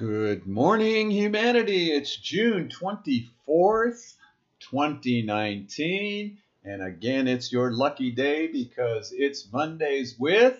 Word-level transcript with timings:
evening, 0.00 1.10
humanity. 1.10 1.92
It's 1.92 2.16
June 2.16 2.68
24th, 2.68 4.14
2019. 4.60 6.38
And 6.64 6.82
again, 6.82 7.28
it's 7.28 7.52
your 7.52 7.70
lucky 7.72 8.10
day 8.10 8.46
because 8.46 9.12
it's 9.14 9.52
Mondays 9.52 10.16
with 10.18 10.56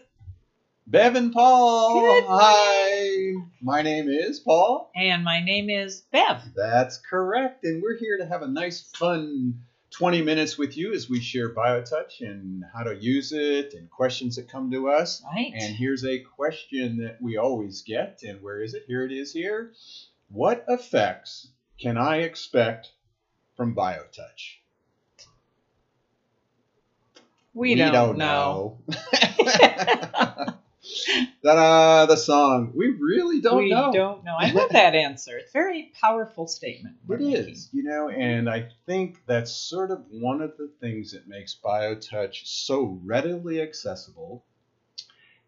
Bev 0.87 1.17
and 1.17 1.33
Paul. 1.33 2.01
Good 2.01 2.25
Hi. 2.29 3.33
My 3.63 3.81
name 3.81 4.11
is 4.11 4.41
Paul. 4.41 4.91
And 4.95 5.25
my 5.25 5.43
name 5.43 5.71
is 5.71 6.03
Bev. 6.13 6.43
That's 6.55 6.99
correct. 6.99 7.65
And 7.65 7.83
we're 7.83 7.97
here 7.97 8.19
to 8.19 8.27
have 8.27 8.43
a 8.43 8.49
nice, 8.49 8.83
fun 8.95 9.63
20 9.91 10.23
minutes 10.23 10.57
with 10.57 10.77
you 10.77 10.93
as 10.93 11.09
we 11.11 11.21
share 11.21 11.53
BioTouch 11.55 12.21
and 12.21 12.65
how 12.73 12.85
to 12.85 12.95
use 12.95 13.33
it 13.33 13.75
and 13.75 13.91
questions 13.91 14.37
that 14.37 14.49
come 14.49 14.71
to 14.71 14.89
us. 14.89 15.23
Right. 15.25 15.53
And 15.55 15.75
here's 15.75 16.05
a 16.05 16.21
question 16.21 16.99
that 16.99 17.21
we 17.21 17.37
always 17.37 17.83
get. 17.83 18.21
And 18.23 18.41
where 18.43 18.63
is 18.63 18.75
it? 18.75 18.85
Here 18.87 19.05
it 19.05 19.13
is 19.13 19.33
here. 19.33 19.73
What 20.29 20.65
effects 20.69 21.49
can 21.79 21.97
I 21.97 22.19
expect 22.19 22.93
from 23.57 23.75
BioTouch? 23.75 24.61
we, 27.53 27.75
don't, 27.75 28.17
know. 28.17 28.79
Ta-da, 31.45 32.07
the 32.07 32.17
song. 32.17 32.73
We 32.75 32.89
really 32.89 33.41
don't 33.41 33.65
we 33.65 33.71
know. 33.71 33.91
We 33.91 33.97
don't 33.97 34.25
know. 34.25 34.37
I 34.39 34.51
love 34.51 34.71
that 34.71 34.95
answer. 34.95 35.39
It's 35.39 35.51
a 35.51 35.53
very 35.53 35.93
powerful 36.01 36.47
statement. 36.47 36.97
It 37.09 37.21
is, 37.21 37.69
you 37.73 37.83
know, 37.83 38.09
and 38.09 38.49
I 38.49 38.69
think 38.87 39.23
that's 39.27 39.53
sort 39.53 39.91
of 39.91 40.05
one 40.11 40.41
of 40.41 40.57
the 40.57 40.71
things 40.81 41.13
that 41.13 41.29
makes 41.29 41.57
BioTouch 41.63 42.47
so 42.47 43.01
readily 43.05 43.61
accessible, 43.61 44.45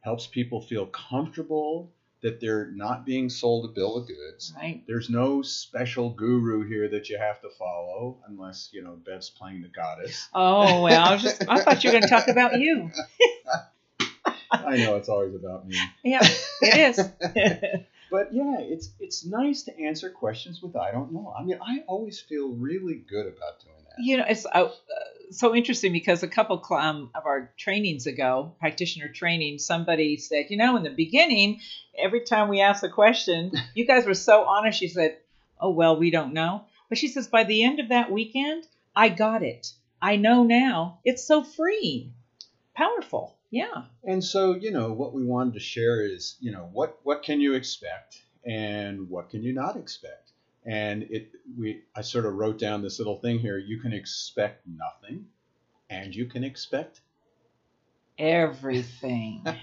helps 0.01 0.27
people 0.27 0.61
feel 0.61 0.87
comfortable 0.87 1.93
that 2.23 2.41
they're 2.41 2.71
not 2.71 3.05
being 3.05 3.29
sold 3.29 3.65
a 3.65 3.69
bill 3.69 3.97
of 3.97 4.06
goods. 4.06 4.55
Right. 4.56 4.83
There's 4.87 5.11
no 5.11 5.43
special 5.43 6.11
guru 6.11 6.67
here 6.67 6.89
that 6.89 7.09
you 7.09 7.19
have 7.19 7.41
to 7.43 7.51
follow, 7.51 8.19
unless 8.29 8.71
you 8.73 8.83
know 8.83 8.97
Bev's 9.05 9.31
playing 9.31 9.62
the 9.62 9.69
goddess. 9.69 10.29
Oh 10.33 10.83
well, 10.83 11.05
I 11.05 11.12
was 11.12 11.23
just 11.23 11.45
I 11.49 11.61
thought 11.61 11.83
you 11.83 11.91
were 11.91 11.93
going 11.93 12.05
to 12.05 12.09
talk 12.09 12.29
about 12.29 12.59
you. 12.59 12.91
I 14.67 14.77
know 14.77 14.97
it's 14.97 15.09
always 15.09 15.35
about 15.35 15.67
me, 15.67 15.77
Yeah, 16.05 16.21
it 16.61 16.99
is. 16.99 16.99
but 18.11 18.33
yeah, 18.33 18.59
it's 18.61 18.91
it's 19.01 19.25
nice 19.25 19.63
to 19.63 19.81
answer 19.81 20.11
questions 20.11 20.61
with 20.63 20.77
I 20.77 20.91
don't 20.91 21.13
know. 21.13 21.33
I 21.37 21.43
mean, 21.43 21.59
I 21.61 21.81
always 21.87 22.21
feel 22.21 22.49
really 22.51 23.03
good 23.09 23.27
about 23.27 23.61
doing 23.61 23.77
that. 23.85 24.03
you 24.03 24.17
know, 24.17 24.25
it's 24.29 24.47
uh, 24.47 24.69
so 25.31 25.55
interesting 25.55 25.93
because 25.93 26.23
a 26.23 26.29
couple 26.29 26.63
um, 26.71 27.11
of 27.15 27.27
our 27.27 27.51
trainings 27.57 28.07
ago, 28.07 28.55
practitioner 28.61 29.09
training, 29.09 29.59
somebody 29.59 30.17
said, 30.17 30.47
you 30.51 30.56
know, 30.56 30.77
in 30.77 30.83
the 30.83 30.91
beginning, 30.91 31.61
every 31.99 32.21
time 32.21 32.49
we 32.49 32.61
asked 32.61 32.84
a 32.84 32.89
question, 32.89 33.53
you 33.75 33.87
guys 33.87 34.06
were 34.06 34.15
so 34.15 34.45
honest. 34.45 34.78
She 34.78 34.89
said, 34.89 35.17
oh, 35.61 35.71
well, 35.71 35.97
we 35.97 36.11
don't 36.11 36.33
know. 36.34 36.65
But 36.89 36.99
she 36.99 37.09
says, 37.09 37.28
by 37.28 37.45
the 37.45 37.65
end 37.65 37.81
of 37.81 37.89
that 37.89 38.11
weekend, 38.11 38.67
I 38.95 39.09
got 39.09 39.43
it. 39.43 39.72
I 40.01 40.17
know 40.17 40.43
now. 40.45 40.99
It's 41.05 41.25
so 41.25 41.43
freeing, 41.43 42.12
powerful. 42.75 43.37
Yeah. 43.53 43.85
And 44.03 44.25
so, 44.25 44.55
you 44.55 44.73
know, 44.73 44.93
what 44.93 45.13
we 45.13 45.25
wanted 45.25 45.55
to 45.55 45.61
share 45.61 46.05
is, 46.05 46.37
you 46.41 46.51
know, 46.51 46.71
what 46.73 46.99
what 47.05 47.23
can 47.23 47.41
you 47.41 47.55
expect 47.55 48.23
and 48.45 49.11
what 49.11 49.29
can 49.31 49.43
you 49.45 49.53
not 49.53 49.77
expect? 49.77 50.33
And 50.65 51.05
it 51.05 51.31
we 51.59 51.83
I 51.95 52.01
sort 52.01 52.25
of 52.27 52.35
wrote 52.35 52.59
down 52.59 52.83
this 52.83 52.99
little 52.99 53.21
thing 53.21 53.39
here. 53.39 53.59
You 53.59 53.79
can 53.79 53.93
expect 53.93 54.67
nothing 54.67 55.27
and 55.91 56.15
you 56.15 56.27
can 56.27 56.45
expect 56.45 57.03
Everything. 58.19 59.43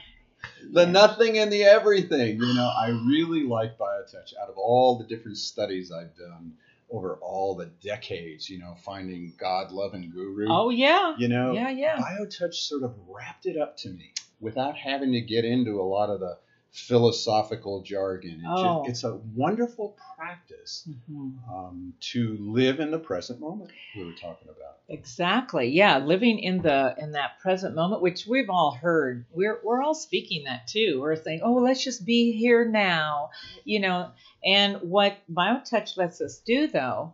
the 0.72 0.86
Yeah. 0.86 0.92
nothing 0.92 1.40
and 1.40 1.52
the 1.52 1.64
everything. 1.64 2.38
You 2.40 2.54
know, 2.54 2.72
I 2.78 2.90
really 2.90 3.44
like 3.44 3.78
BioTouch 3.78 4.34
out 4.42 4.50
of 4.50 4.58
all 4.58 4.98
the 5.00 5.06
different 5.06 5.38
studies 5.38 5.92
I've 5.92 6.16
done 6.16 6.54
over 6.92 7.16
all 7.22 7.56
the 7.56 7.68
decades, 7.84 8.50
you 8.50 8.60
know, 8.60 8.76
finding 8.84 9.34
God 9.40 9.72
loving 9.72 10.10
guru. 10.10 10.48
Oh, 10.50 10.70
yeah. 10.70 11.16
you 11.18 11.28
know, 11.28 11.54
Yeah, 11.54 11.70
yeah. 11.70 11.98
BioTouch 11.98 12.56
sort 12.56 12.84
of 12.84 12.96
wrapped 13.08 13.46
it 13.46 13.58
up 13.58 13.78
to 13.78 13.90
me 13.90 14.14
without 14.40 14.76
having 14.78 15.12
to 15.14 15.22
get 15.22 15.46
into 15.46 15.82
a 15.82 15.84
lot 15.84 16.10
of 16.10 16.20
the 16.20 16.38
philosophical 16.72 17.81
jargon. 17.81 18.41
It 18.44 18.47
Oh. 18.47 18.84
just, 18.85 18.90
it's 18.90 19.03
a 19.03 19.16
wonderful 19.35 19.96
practice 20.16 20.88
Mhm. 21.09 21.34
um, 21.52 21.94
to 22.00 22.38
live 22.40 22.80
in 22.80 22.91
the 22.91 23.00
present 23.00 23.40
moment 23.40 23.72
we 23.96 24.03
were 24.06 24.13
talking 24.13 24.50
about. 24.50 24.78
Exactly. 24.88 25.68
Yeah, 25.69 26.00
living 26.00 26.40
in 26.40 26.62
the 26.62 26.96
in 26.97 27.12
that 27.12 27.40
present 27.40 27.75
moment, 27.75 28.02
which 28.02 28.25
we've 28.25 28.50
all 28.50 28.72
heard. 28.72 29.25
We're 29.31 29.59
we're 29.63 29.84
all 29.84 29.94
speaking 29.94 30.46
that 30.46 30.68
too. 30.68 31.00
We're 31.02 31.16
saying, 31.16 31.41
"Oh, 31.44 31.53
let's 31.56 31.84
just 31.84 32.06
be 32.06 32.31
here 32.31 32.66
now," 32.66 33.29
you 33.63 33.79
know. 33.79 34.12
And 34.44 34.78
what 34.81 35.18
BioTouch 35.31 35.96
lets 35.97 36.22
us 36.22 36.40
do, 36.40 36.68
though, 36.68 37.13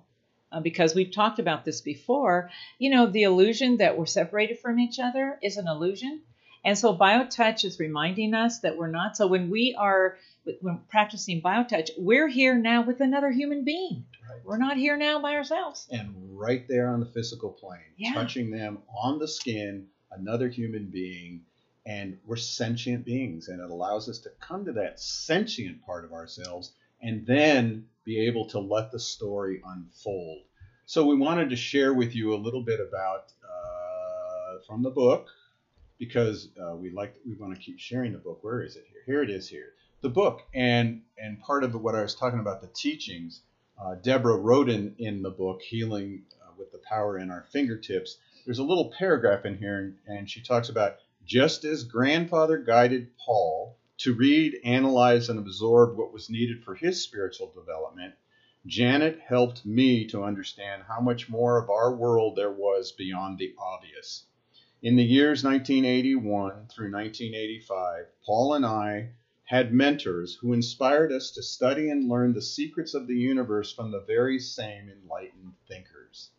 uh, 0.51 0.61
because 0.61 0.95
we've 0.95 1.11
talked 1.11 1.39
about 1.39 1.65
this 1.65 1.81
before, 1.81 2.49
you 2.77 2.89
know, 2.91 3.07
the 3.07 3.23
illusion 3.23 3.77
that 3.77 3.97
we're 3.97 4.05
separated 4.05 4.59
from 4.59 4.79
each 4.79 4.99
other 4.99 5.37
is 5.41 5.57
an 5.57 5.67
illusion, 5.67 6.21
and 6.65 6.77
so 6.77 6.95
BioTouch 6.95 7.63
is 7.63 7.79
reminding 7.79 8.33
us 8.33 8.59
that 8.59 8.75
we're 8.75 8.87
not. 8.89 9.15
So 9.15 9.27
when 9.27 9.49
we 9.49 9.75
are 9.77 10.17
when 10.61 10.79
practicing 10.89 11.41
BioTouch, 11.41 11.91
we're 11.97 12.27
here 12.27 12.55
now 12.55 12.83
with 12.83 13.01
another 13.01 13.31
human 13.31 13.63
being. 13.63 14.05
Right. 14.29 14.41
We're 14.43 14.57
not 14.57 14.77
here 14.77 14.97
now 14.97 15.21
by 15.21 15.35
ourselves. 15.35 15.87
And 15.89 16.13
right 16.37 16.67
there 16.67 16.89
on 16.89 16.99
the 16.99 17.05
physical 17.05 17.51
plane, 17.51 17.93
Yeah. 17.97 18.13
touching 18.13 18.51
them 18.51 18.79
on 18.95 19.17
the 19.19 19.27
skin, 19.27 19.87
another 20.11 20.49
human 20.49 20.85
being, 20.91 21.45
and 21.85 22.17
we're 22.25 22.35
sentient 22.35 23.05
beings, 23.05 23.47
and 23.47 23.59
it 23.59 23.69
allows 23.69 24.09
us 24.09 24.19
to 24.19 24.29
come 24.39 24.65
to 24.65 24.71
that 24.73 24.99
sentient 24.99 25.83
part 25.83 26.03
of 26.05 26.13
ourselves 26.13 26.73
and 27.01 27.25
then 27.25 27.87
be 28.03 28.27
able 28.27 28.45
to 28.49 28.59
let 28.59 28.91
the 28.91 28.99
story 28.99 29.61
unfold. 29.65 30.43
So 30.85 31.05
we 31.05 31.15
wanted 31.15 31.49
to 31.49 31.55
share 31.55 31.93
with 31.93 32.15
you 32.15 32.33
a 32.33 32.37
little 32.37 32.61
bit 32.61 32.79
about 32.79 33.31
uh, 33.43 34.59
from 34.67 34.83
the 34.83 34.91
book 34.91 35.29
because 35.97 36.49
uh, 36.61 36.75
we 36.75 36.91
like 36.91 37.15
we 37.25 37.35
want 37.35 37.55
to 37.55 37.61
keep 37.61 37.79
sharing 37.79 38.11
the 38.11 38.17
book. 38.17 38.43
Where 38.43 38.61
is 38.61 38.75
it 38.75 38.85
here? 38.91 39.01
Here 39.05 39.23
it 39.23 39.29
is 39.29 39.49
here. 39.49 39.73
The 40.01 40.09
book 40.09 40.43
and 40.53 41.01
and 41.17 41.39
part 41.41 41.63
of 41.63 41.73
what 41.75 41.95
I 41.95 42.01
was 42.01 42.15
talking 42.15 42.39
about 42.39 42.61
the 42.61 42.67
teachings. 42.67 43.41
Uh, 43.81 43.95
Deborah 43.95 44.37
wrote 44.37 44.69
in 44.69 44.95
in 44.99 45.21
the 45.21 45.31
book 45.31 45.61
Healing 45.61 46.23
uh, 46.41 46.51
with 46.57 46.71
the 46.71 46.77
Power 46.79 47.17
in 47.17 47.29
Our 47.29 47.45
Fingertips. 47.51 48.17
There's 48.45 48.59
a 48.59 48.63
little 48.63 48.93
paragraph 48.97 49.45
in 49.45 49.57
here, 49.57 49.79
and, 49.79 49.97
and 50.07 50.29
she 50.29 50.41
talks 50.41 50.69
about 50.69 50.97
just 51.25 51.65
as 51.65 51.83
grandfather 51.83 52.57
guided 52.57 53.17
Paul 53.17 53.75
to 53.97 54.13
read, 54.13 54.59
analyze, 54.63 55.29
and 55.29 55.39
absorb 55.39 55.97
what 55.97 56.13
was 56.13 56.29
needed 56.29 56.63
for 56.63 56.75
his 56.75 57.01
spiritual 57.01 57.51
development, 57.55 58.13
Janet 58.65 59.19
helped 59.19 59.65
me 59.65 60.05
to 60.07 60.23
understand 60.23 60.83
how 60.87 60.99
much 60.99 61.29
more 61.29 61.57
of 61.57 61.69
our 61.69 61.95
world 61.95 62.35
there 62.35 62.51
was 62.51 62.91
beyond 62.91 63.37
the 63.37 63.55
obvious. 63.57 64.25
In 64.85 64.97
the 64.97 65.03
years 65.03 65.43
1981 65.43 66.67
through 66.67 66.91
1985, 66.91 68.05
Paul 68.23 68.53
and 68.53 68.63
I 68.63 69.09
had 69.45 69.73
mentors 69.73 70.37
who 70.39 70.53
inspired 70.53 71.11
us 71.11 71.31
to 71.31 71.41
study 71.41 71.89
and 71.89 72.07
learn 72.07 72.33
the 72.33 72.41
secrets 72.43 72.93
of 72.93 73.07
the 73.07 73.15
universe 73.15 73.73
from 73.73 73.89
the 73.89 74.01
very 74.01 74.37
same 74.37 74.87
enlightened 74.89 75.53
thinkers. 75.67 76.29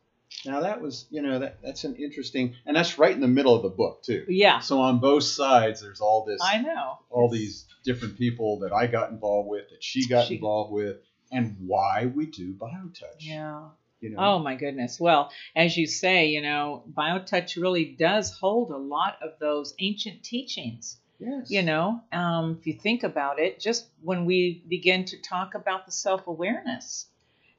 Now 0.45 0.61
that 0.61 0.81
was, 0.81 1.07
you 1.11 1.23
know, 1.23 1.41
that, 1.41 1.59
that's 1.61 1.83
an 1.83 1.97
interesting, 1.97 2.55
and 2.65 2.77
that's 2.77 2.99
right 3.01 3.13
in 3.17 3.21
the 3.21 3.27
middle 3.27 3.57
of 3.57 3.65
the 3.65 3.69
book 3.69 4.05
too. 4.05 4.25
Yeah. 4.29 4.61
So 4.61 4.81
on 4.81 5.01
both 5.01 5.25
sides, 5.25 5.81
there's 5.81 6.01
all 6.01 6.25
this, 6.25 6.41
I 6.41 6.61
know. 6.63 6.99
all 7.11 7.27
It's- 7.27 7.41
these 7.41 7.65
different 7.85 8.17
people 8.17 8.61
that 8.61 8.73
I 8.73 8.87
got 8.87 9.11
involved 9.11 9.49
with, 9.49 9.71
that 9.71 9.83
she 9.83 10.07
got 10.07 10.29
She- 10.29 10.37
involved 10.37 10.71
with, 10.73 10.99
and 11.33 11.57
why 11.67 12.07
we 12.07 12.27
do 12.27 12.53
BioTouch. 12.53 13.17
Yeah. 13.19 13.71
You 14.01 14.11
know, 14.11 14.17
Oh 14.19 14.39
my 14.39 14.57
goodness. 14.57 15.01
Well, 15.01 15.31
as 15.55 15.77
you 15.77 15.87
say, 15.87 16.27
you 16.27 16.43
know, 16.43 16.85
BioTouch 16.93 17.61
really 17.61 17.85
does 17.99 18.33
hold 18.39 18.71
a 18.71 18.77
lot 18.77 19.19
of 19.23 19.39
those 19.41 19.75
ancient 19.79 20.23
teachings. 20.23 20.99
yes. 21.19 21.51
You 21.51 21.63
know, 21.63 22.01
um, 22.13 22.59
if 22.61 22.67
you 22.67 22.75
think 22.75 23.03
about 23.05 23.39
it, 23.39 23.59
just 23.61 23.87
when 24.03 24.27
we 24.27 24.63
begin 24.69 25.07
to 25.07 25.21
talk 25.23 25.55
about 25.55 25.87
the 25.87 25.93
self 25.93 26.27
awareness, 26.27 27.07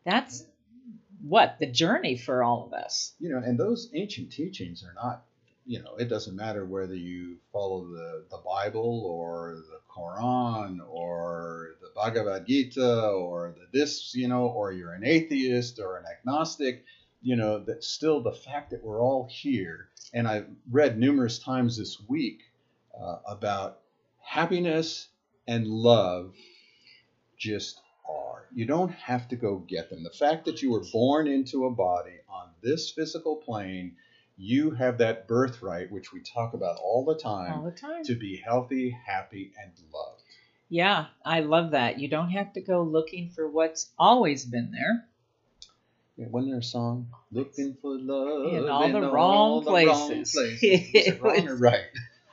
that's 0.05 0.45
what 1.21 1.57
the 1.59 1.65
journey 1.65 2.15
for 2.17 2.43
all 2.43 2.65
of 2.67 2.73
us. 2.73 3.13
you 3.19 3.29
know, 3.29 3.39
and 3.39 3.59
those 3.59 3.89
ancient 3.95 4.31
teachings 4.31 4.83
are 4.83 4.93
not, 4.93 5.23
you 5.65 5.81
know, 5.81 5.95
it 5.95 6.05
doesn't 6.07 6.35
matter 6.35 6.63
whether 6.65 6.95
you 6.95 7.37
follow 7.51 7.87
the, 7.87 8.25
the 8.29 8.37
Bible 8.45 9.03
or 9.05 9.55
the 9.55 9.79
Quran 9.97 10.79
or 10.88 11.75
the 11.81 11.89
Bhagavad 11.95 12.45
Gita 12.45 13.09
or 13.09 13.55
the 13.57 13.79
this, 13.79 14.13
you 14.15 14.27
know, 14.27 14.47
or 14.47 14.71
you're 14.71 14.94
an 14.94 15.05
atheist 15.05 15.79
or 15.79 15.97
an 15.97 16.05
agnostic, 16.05 16.85
you 17.21 17.35
know, 17.35 17.59
that 17.59 17.83
still 17.83 18.21
the 18.21 18.31
fact 18.31 18.71
that 18.71 18.83
we're 18.83 19.01
all 19.01 19.27
here, 19.29 19.89
and 20.13 20.27
I've 20.27 20.47
read 20.69 20.97
numerous 20.97 21.39
times 21.39 21.77
this 21.77 21.97
week 22.07 22.41
uh, 22.99 23.17
about 23.27 23.79
happiness 24.21 25.07
and 25.47 25.67
love 25.67 26.35
just 27.38 27.81
are. 28.07 28.47
You 28.53 28.65
don't 28.65 28.91
have 28.91 29.27
to 29.29 29.35
go 29.35 29.57
get 29.57 29.89
them. 29.89 30.03
The 30.03 30.09
fact 30.09 30.45
that 30.45 30.61
you 30.61 30.71
were 30.71 30.83
born 30.91 31.27
into 31.27 31.65
a 31.65 31.71
body 31.71 32.19
on 32.29 32.49
this 32.61 32.91
physical 32.91 33.35
plane, 33.35 33.95
you 34.37 34.71
have 34.71 34.99
that 34.99 35.27
birthright, 35.27 35.91
which 35.91 36.13
we 36.13 36.21
talk 36.21 36.53
about 36.53 36.77
all 36.77 37.03
the 37.05 37.15
time, 37.15 37.53
All 37.53 37.63
the 37.63 37.71
time. 37.71 38.03
to 38.05 38.15
be 38.15 38.37
healthy, 38.37 38.95
happy, 39.05 39.51
and 39.61 39.71
loved. 39.93 40.21
Yeah, 40.69 41.05
I 41.25 41.39
love 41.41 41.71
that. 41.71 41.99
You 41.99 42.07
don't 42.07 42.29
have 42.31 42.53
to 42.53 42.61
go 42.61 42.83
looking 42.83 43.29
for 43.29 43.47
what's 43.49 43.89
always 43.97 44.45
been 44.45 44.71
there. 44.71 45.05
Yeah, 46.17 46.27
wasn't 46.29 46.51
there 46.53 46.59
a 46.59 46.63
song? 46.63 47.07
Looking 47.31 47.77
for 47.81 47.97
love 47.97 48.53
In 48.53 48.69
all 48.69 48.91
the 48.91 49.01
wrong 49.11 49.63
the 49.63 49.71
wrong 49.71 50.23
places. 50.25 50.35
it 50.61 51.21
wrong 51.21 51.47
or 51.47 51.55
right? 51.55 51.85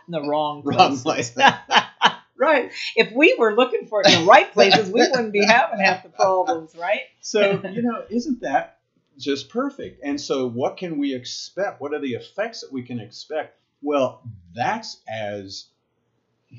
In 0.08 0.12
the 0.12 0.22
wrong 0.22 0.62
Wrong 0.64 0.98
places. 0.98 1.36
right. 2.36 2.72
if 2.96 3.12
we 3.12 3.36
were 3.38 3.54
looking 3.54 3.86
for 3.86 4.00
it 4.00 4.06
in 4.12 4.20
the 4.20 4.26
right 4.26 4.50
places, 4.52 4.86
we 4.90 5.00
wouldn't 5.00 5.32
be 5.32 5.44
having 5.44 5.78
half 5.78 6.02
the 6.02 6.08
problems, 6.08 6.74
right? 6.74 7.02
So, 7.20 7.60
you 7.70 7.82
know, 7.82 8.04
isn't 8.10 8.40
that 8.40 8.74
just 9.19 9.49
perfect? 9.49 10.00
And 10.02 10.20
so, 10.20 10.49
what 10.49 10.76
can 10.76 10.99
we 10.99 11.14
expect? 11.14 11.81
What 11.81 11.94
are 11.94 12.00
the 12.00 12.14
effects 12.14 12.61
that 12.61 12.72
we 12.72 12.82
can 12.82 13.00
expect? 13.00 13.58
Well, 13.82 14.22
that's 14.55 15.00
as 15.08 15.66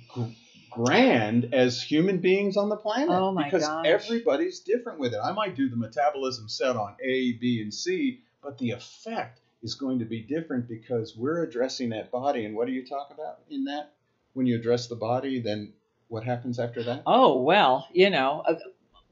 gr- 0.09 0.23
grand 0.69 1.53
as 1.53 1.81
human 1.81 2.19
beings 2.19 2.57
on 2.57 2.69
the 2.69 2.75
planet. 2.75 3.09
Oh, 3.09 3.31
my 3.31 3.45
because 3.45 3.67
gosh. 3.67 3.85
everybody's 3.87 4.59
different 4.59 4.99
with 4.99 5.13
it. 5.13 5.19
I 5.23 5.31
might 5.31 5.55
do 5.55 5.69
the 5.69 5.77
metabolism 5.77 6.49
set 6.49 6.75
on 6.75 6.95
A, 7.03 7.33
B, 7.33 7.61
and 7.61 7.73
C, 7.73 8.21
but 8.43 8.57
the 8.57 8.71
effect 8.71 9.39
is 9.63 9.75
going 9.75 9.99
to 9.99 10.05
be 10.05 10.21
different 10.21 10.67
because 10.67 11.15
we're 11.15 11.43
addressing 11.43 11.89
that 11.89 12.11
body. 12.11 12.45
And 12.45 12.55
what 12.55 12.67
do 12.67 12.73
you 12.73 12.85
talk 12.85 13.11
about 13.11 13.39
in 13.49 13.65
that? 13.65 13.93
When 14.33 14.45
you 14.45 14.55
address 14.55 14.87
the 14.87 14.95
body, 14.95 15.39
then 15.39 15.73
what 16.07 16.23
happens 16.23 16.59
after 16.59 16.83
that? 16.83 17.03
Oh 17.05 17.41
well, 17.41 17.87
you 17.93 18.09
know, 18.09 18.43
uh, 18.45 18.55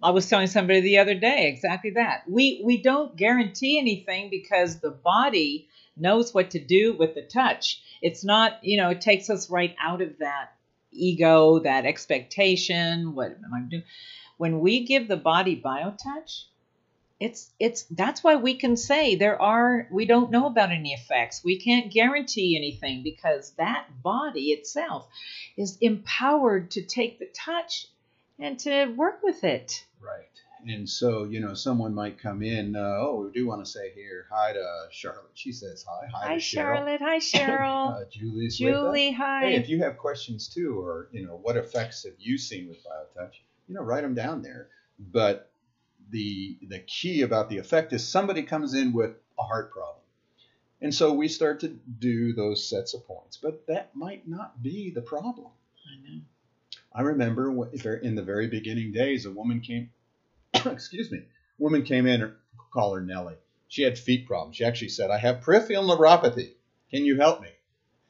I 0.03 0.09
was 0.11 0.27
telling 0.27 0.47
somebody 0.47 0.81
the 0.81 0.97
other 0.97 1.15
day 1.15 1.47
exactly 1.47 1.91
that. 1.91 2.23
We 2.27 2.61
we 2.63 2.81
don't 2.81 3.15
guarantee 3.15 3.79
anything 3.79 4.29
because 4.29 4.79
the 4.79 4.91
body 4.91 5.69
knows 5.95 6.33
what 6.33 6.51
to 6.51 6.59
do 6.59 6.93
with 6.93 7.15
the 7.15 7.21
touch. 7.21 7.81
It's 8.01 8.23
not, 8.23 8.59
you 8.63 8.77
know, 8.77 8.89
it 8.89 9.01
takes 9.01 9.29
us 9.29 9.49
right 9.49 9.75
out 9.81 10.01
of 10.01 10.19
that 10.19 10.53
ego, 10.91 11.59
that 11.59 11.85
expectation. 11.85 13.15
What 13.15 13.31
am 13.31 13.53
I 13.53 13.61
doing? 13.61 13.83
When 14.37 14.59
we 14.59 14.85
give 14.85 15.07
the 15.07 15.17
body 15.17 15.61
biotouch, 15.63 16.43
it's 17.19 17.51
it's 17.57 17.83
that's 17.83 18.23
why 18.23 18.35
we 18.35 18.55
can 18.55 18.75
say 18.75 19.15
there 19.15 19.41
are 19.41 19.87
we 19.89 20.05
don't 20.05 20.31
know 20.31 20.47
about 20.47 20.71
any 20.71 20.91
effects. 20.91 21.43
We 21.45 21.59
can't 21.59 21.93
guarantee 21.93 22.57
anything 22.57 23.03
because 23.03 23.51
that 23.51 23.87
body 24.03 24.51
itself 24.51 25.07
is 25.55 25.77
empowered 25.79 26.71
to 26.71 26.81
take 26.81 27.19
the 27.19 27.29
touch 27.33 27.87
and 28.39 28.59
to 28.59 28.87
work 28.87 29.21
with 29.23 29.43
it. 29.43 29.85
Right. 30.03 30.29
And 30.65 30.87
so, 30.87 31.25
you 31.25 31.41
know, 31.41 31.53
someone 31.53 31.93
might 31.93 32.19
come 32.19 32.41
in. 32.41 32.75
Uh, 32.75 32.97
oh, 32.99 33.25
we 33.25 33.39
do 33.39 33.45
want 33.45 33.63
to 33.65 33.69
say 33.69 33.91
here 33.93 34.27
hi 34.31 34.53
to 34.53 34.87
Charlotte. 34.91 35.31
She 35.33 35.51
says 35.51 35.85
hi. 35.87 36.07
Hi, 36.13 36.27
Hi, 36.27 36.37
Charlotte. 36.37 37.01
Hi, 37.01 37.17
Cheryl. 37.19 38.01
Uh, 38.01 38.05
Julie's. 38.11 38.57
Julie, 38.57 39.11
hi. 39.11 39.41
Hey, 39.41 39.55
if 39.55 39.67
you 39.67 39.83
have 39.83 39.97
questions 39.97 40.47
too, 40.47 40.79
or 40.79 41.09
you 41.11 41.25
know, 41.25 41.37
what 41.41 41.57
effects 41.57 42.05
have 42.05 42.13
you 42.17 42.37
seen 42.37 42.69
with 42.69 42.77
BioTouch? 42.77 43.33
You 43.67 43.75
know, 43.75 43.81
write 43.81 44.01
them 44.01 44.13
down 44.13 44.41
there. 44.41 44.69
But 44.99 45.51
the 46.09 46.57
the 46.67 46.79
key 46.79 47.21
about 47.21 47.49
the 47.49 47.57
effect 47.57 47.91
is 47.91 48.07
somebody 48.07 48.43
comes 48.43 48.73
in 48.73 48.93
with 48.93 49.11
a 49.37 49.43
heart 49.43 49.71
problem, 49.71 50.03
and 50.81 50.93
so 50.93 51.11
we 51.13 51.27
start 51.27 51.59
to 51.61 51.67
do 51.67 52.33
those 52.33 52.69
sets 52.69 52.93
of 52.93 53.05
points. 53.05 53.37
But 53.37 53.67
that 53.67 53.95
might 53.95 54.27
not 54.27 54.61
be 54.61 54.91
the 54.91 55.01
problem. 55.01 55.47
I 55.85 56.07
know. 56.07 56.21
I 56.95 57.01
remember 57.01 57.49
in 58.01 58.15
the 58.15 58.23
very 58.23 58.47
beginning 58.47 58.91
days, 58.91 59.25
a 59.25 59.31
woman 59.31 59.61
came, 59.61 59.89
excuse 60.53 61.11
me, 61.11 61.23
woman 61.57 61.83
came 61.83 62.05
in, 62.05 62.33
call 62.71 62.93
her 62.93 63.01
Nellie. 63.01 63.35
She 63.67 63.81
had 63.81 63.97
feet 63.97 64.27
problems. 64.27 64.57
She 64.57 64.65
actually 64.65 64.89
said, 64.89 65.09
I 65.09 65.17
have 65.17 65.41
peripheral 65.41 65.83
neuropathy. 65.83 66.51
Can 66.91 67.05
you 67.05 67.17
help 67.17 67.41
me? 67.41 67.49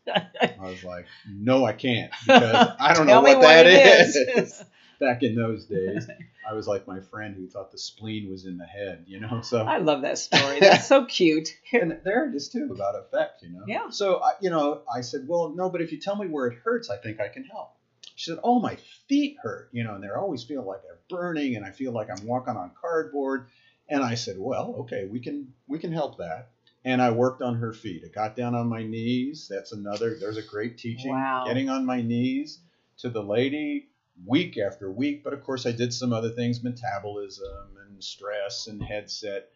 I 0.13 0.57
was 0.59 0.83
like, 0.83 1.05
no, 1.25 1.65
I 1.65 1.71
can't 1.71 2.11
because 2.27 2.71
I 2.79 2.93
don't 2.93 3.07
know 3.07 3.21
what 3.21 3.41
that 3.41 3.65
it 3.67 4.37
is. 4.37 4.63
Back 4.99 5.23
in 5.23 5.35
those 5.35 5.65
days, 5.65 6.07
I 6.47 6.53
was 6.53 6.67
like 6.67 6.87
my 6.87 6.99
friend 6.99 7.35
who 7.35 7.47
thought 7.47 7.71
the 7.71 7.77
spleen 7.77 8.29
was 8.29 8.45
in 8.45 8.57
the 8.57 8.65
head, 8.65 9.03
you 9.07 9.19
know. 9.19 9.41
So 9.41 9.61
I 9.61 9.79
love 9.79 10.03
that 10.03 10.17
story. 10.17 10.59
That's 10.59 10.87
so 10.87 11.05
cute. 11.05 11.49
and 11.73 11.99
there 12.05 12.29
it 12.29 12.35
is 12.35 12.47
too 12.47 12.69
about 12.71 12.95
effect, 12.95 13.41
you 13.41 13.49
know. 13.49 13.63
Yeah. 13.67 13.89
So 13.89 14.23
I, 14.23 14.33
you 14.39 14.49
know, 14.49 14.81
I 14.93 15.01
said, 15.01 15.27
well, 15.27 15.49
no, 15.49 15.69
but 15.69 15.81
if 15.81 15.91
you 15.91 15.99
tell 15.99 16.15
me 16.15 16.27
where 16.27 16.47
it 16.47 16.59
hurts, 16.63 16.89
I 16.89 16.97
think 16.97 17.19
I 17.19 17.27
can 17.27 17.43
help. 17.43 17.75
She 18.15 18.29
said, 18.29 18.39
oh, 18.43 18.59
my 18.59 18.77
feet 19.07 19.37
hurt, 19.41 19.69
you 19.71 19.83
know, 19.83 19.95
and 19.95 20.03
they 20.03 20.09
always 20.09 20.43
feel 20.43 20.63
like 20.63 20.81
they're 20.83 20.99
burning, 21.09 21.55
and 21.55 21.65
I 21.65 21.71
feel 21.71 21.91
like 21.91 22.09
I'm 22.09 22.25
walking 22.25 22.55
on 22.55 22.71
cardboard. 22.79 23.47
And 23.89 24.03
I 24.03 24.15
said, 24.15 24.37
well, 24.39 24.75
okay, 24.79 25.05
we 25.05 25.19
can 25.19 25.53
we 25.67 25.79
can 25.79 25.91
help 25.91 26.17
that. 26.17 26.49
And 26.85 27.01
I 27.01 27.11
worked 27.11 27.41
on 27.41 27.55
her 27.55 27.73
feet. 27.73 28.03
I 28.05 28.09
got 28.09 28.35
down 28.35 28.55
on 28.55 28.67
my 28.67 28.83
knees. 28.83 29.47
That's 29.49 29.71
another. 29.71 30.17
There's 30.19 30.37
a 30.37 30.41
great 30.41 30.77
teaching. 30.77 31.11
Wow. 31.11 31.45
Getting 31.47 31.69
on 31.69 31.85
my 31.85 32.01
knees 32.01 32.59
to 32.99 33.09
the 33.09 33.23
lady 33.23 33.87
week 34.25 34.57
after 34.57 34.91
week. 34.91 35.23
But 35.23 35.33
of 35.33 35.43
course, 35.43 35.65
I 35.65 35.71
did 35.71 35.93
some 35.93 36.13
other 36.13 36.29
things, 36.29 36.63
metabolism 36.63 37.77
and 37.81 38.03
stress 38.03 38.67
and 38.67 38.81
headset, 38.83 39.49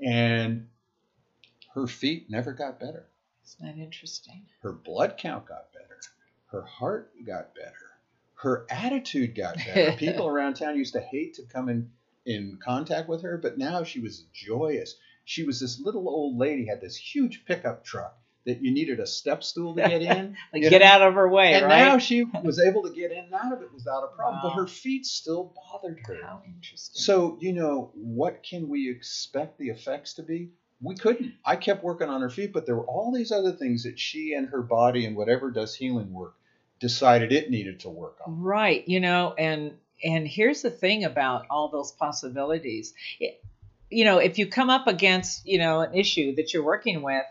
and 0.00 0.66
her 1.74 1.86
feet 1.86 2.30
never 2.30 2.52
got 2.52 2.78
better. 2.80 3.06
Isn't 3.44 3.76
that 3.76 3.82
interesting? 3.82 4.42
Her 4.60 4.72
blood 4.72 5.16
count 5.18 5.46
got 5.46 5.72
better. 5.72 6.00
Her 6.46 6.62
heart 6.62 7.10
got 7.26 7.54
better. 7.54 7.95
Her 8.36 8.66
attitude 8.70 9.34
got 9.34 9.56
better. 9.66 9.96
People 9.96 10.26
around 10.26 10.54
town 10.54 10.76
used 10.76 10.94
to 10.94 11.00
hate 11.00 11.34
to 11.34 11.42
come 11.42 11.68
in 11.68 11.90
in 12.24 12.58
contact 12.62 13.08
with 13.08 13.22
her, 13.22 13.38
but 13.38 13.56
now 13.56 13.84
she 13.84 14.00
was 14.00 14.24
joyous. 14.32 14.96
She 15.24 15.44
was 15.44 15.60
this 15.60 15.80
little 15.80 16.08
old 16.08 16.36
lady, 16.36 16.66
had 16.66 16.80
this 16.80 16.96
huge 16.96 17.44
pickup 17.46 17.84
truck 17.84 18.18
that 18.44 18.62
you 18.62 18.72
needed 18.72 19.00
a 19.00 19.06
step 19.06 19.42
stool 19.42 19.74
to 19.74 19.82
get 19.82 20.02
in. 20.02 20.36
Like 20.52 20.62
get 20.62 20.80
know? 20.80 20.86
out 20.86 21.02
of 21.02 21.14
her 21.14 21.28
way, 21.28 21.54
And 21.54 21.66
right? 21.66 21.78
now 21.78 21.98
she 21.98 22.24
was 22.24 22.58
able 22.60 22.82
to 22.84 22.90
get 22.90 23.10
in 23.10 23.24
and 23.24 23.34
out 23.34 23.52
of 23.52 23.62
it 23.62 23.72
without 23.72 24.04
a 24.04 24.08
problem, 24.16 24.40
but 24.42 24.50
her 24.50 24.66
feet 24.66 25.06
still 25.06 25.52
bothered 25.54 26.00
her. 26.06 26.18
How 26.22 26.42
interesting. 26.46 27.00
So, 27.00 27.38
you 27.40 27.52
know, 27.52 27.90
what 27.94 28.42
can 28.42 28.68
we 28.68 28.90
expect 28.90 29.58
the 29.58 29.68
effects 29.68 30.14
to 30.14 30.22
be? 30.22 30.50
We 30.80 30.94
couldn't. 30.94 31.34
I 31.44 31.56
kept 31.56 31.82
working 31.82 32.08
on 32.08 32.20
her 32.20 32.30
feet, 32.30 32.52
but 32.52 32.66
there 32.66 32.76
were 32.76 32.86
all 32.86 33.12
these 33.12 33.32
other 33.32 33.52
things 33.52 33.84
that 33.84 33.98
she 33.98 34.34
and 34.34 34.48
her 34.48 34.62
body 34.62 35.06
and 35.06 35.16
whatever 35.16 35.50
does 35.50 35.74
healing 35.74 36.12
work 36.12 36.34
decided 36.78 37.32
it 37.32 37.50
needed 37.50 37.80
to 37.80 37.90
work 37.90 38.18
on. 38.26 38.40
Right, 38.40 38.86
you 38.86 39.00
know, 39.00 39.34
and 39.36 39.72
and 40.04 40.26
here's 40.26 40.62
the 40.62 40.70
thing 40.70 41.04
about 41.04 41.46
all 41.50 41.68
those 41.68 41.92
possibilities. 41.92 42.92
It, 43.18 43.42
you 43.90 44.04
know, 44.04 44.18
if 44.18 44.38
you 44.38 44.46
come 44.46 44.68
up 44.68 44.86
against, 44.86 45.46
you 45.46 45.58
know, 45.58 45.80
an 45.80 45.94
issue 45.94 46.34
that 46.36 46.52
you're 46.52 46.64
working 46.64 47.02
with, 47.02 47.24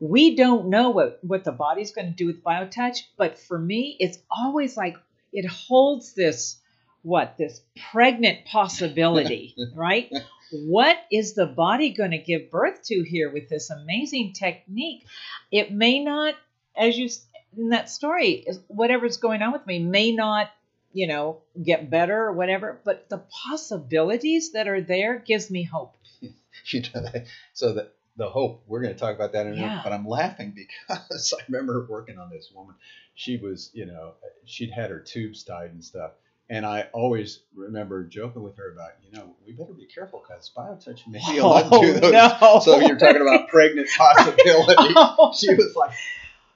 we 0.00 0.36
don't 0.36 0.68
know 0.68 0.90
what 0.90 1.18
what 1.22 1.44
the 1.44 1.52
body's 1.52 1.92
going 1.92 2.08
to 2.08 2.14
do 2.14 2.26
with 2.26 2.42
biotouch, 2.42 3.02
but 3.16 3.38
for 3.38 3.58
me, 3.58 3.96
it's 3.98 4.18
always 4.30 4.76
like 4.76 4.96
it 5.32 5.46
holds 5.46 6.14
this 6.14 6.58
what 7.02 7.36
this 7.38 7.60
pregnant 7.90 8.44
possibility, 8.44 9.56
right? 9.74 10.12
What 10.52 10.96
is 11.12 11.34
the 11.34 11.46
body 11.46 11.90
going 11.90 12.12
to 12.12 12.18
give 12.18 12.50
birth 12.50 12.82
to 12.84 13.02
here 13.02 13.30
with 13.30 13.48
this 13.48 13.70
amazing 13.70 14.32
technique? 14.32 15.04
It 15.50 15.72
may 15.72 16.02
not, 16.02 16.34
as 16.76 16.96
you 16.96 17.08
in 17.56 17.70
that 17.70 17.88
story, 17.90 18.32
is- 18.46 18.60
whatever's 18.68 19.16
going 19.16 19.42
on 19.42 19.52
with 19.52 19.66
me 19.66 19.78
may 19.78 20.12
not, 20.12 20.50
you 20.92 21.06
know, 21.06 21.38
get 21.62 21.90
better 21.90 22.16
or 22.26 22.32
whatever, 22.32 22.80
but 22.84 23.08
the 23.08 23.18
possibilities 23.18 24.52
that 24.52 24.68
are 24.68 24.80
there 24.80 25.18
gives 25.18 25.50
me 25.50 25.62
hope. 25.62 25.94
You 26.70 26.82
know, 26.94 27.00
that- 27.02 27.26
so 27.54 27.74
that 27.74 27.94
the 28.16 28.28
hope 28.28 28.64
we're 28.66 28.82
going 28.82 28.92
to 28.92 28.98
talk 28.98 29.14
about 29.14 29.32
that 29.32 29.46
in 29.46 29.52
a 29.52 29.56
minute. 29.56 29.66
Yeah. 29.68 29.80
But 29.82 29.92
I'm 29.92 30.06
laughing 30.06 30.52
because 30.88 31.32
I 31.38 31.42
remember 31.48 31.86
working 31.88 32.18
on 32.18 32.28
this 32.30 32.50
woman. 32.54 32.74
She 33.14 33.36
was, 33.38 33.70
you 33.72 33.86
know, 33.86 34.14
she'd 34.44 34.70
had 34.70 34.90
her 34.90 34.98
tubes 35.00 35.44
tied 35.44 35.70
and 35.70 35.82
stuff. 35.82 36.12
And 36.50 36.66
I 36.66 36.88
always 36.92 37.40
remember 37.54 38.04
joking 38.04 38.42
with 38.42 38.56
her 38.56 38.72
about, 38.72 38.90
you 39.04 39.12
know, 39.16 39.36
we 39.46 39.52
better 39.52 39.72
be 39.72 39.86
careful 39.86 40.22
because 40.26 40.50
biotouch 40.56 41.06
may 41.06 41.20
able 41.38 41.54
to 41.54 41.68
do 41.70 41.76
oh, 41.76 42.00
those. 42.00 42.12
no. 42.12 42.60
So 42.62 42.80
you're 42.80 42.98
talking 42.98 43.22
about 43.22 43.48
pregnant 43.48 43.88
possibility. 43.96 44.94
Oh, 44.96 45.32
She 45.38 45.54
was 45.54 45.74
like, 45.76 45.92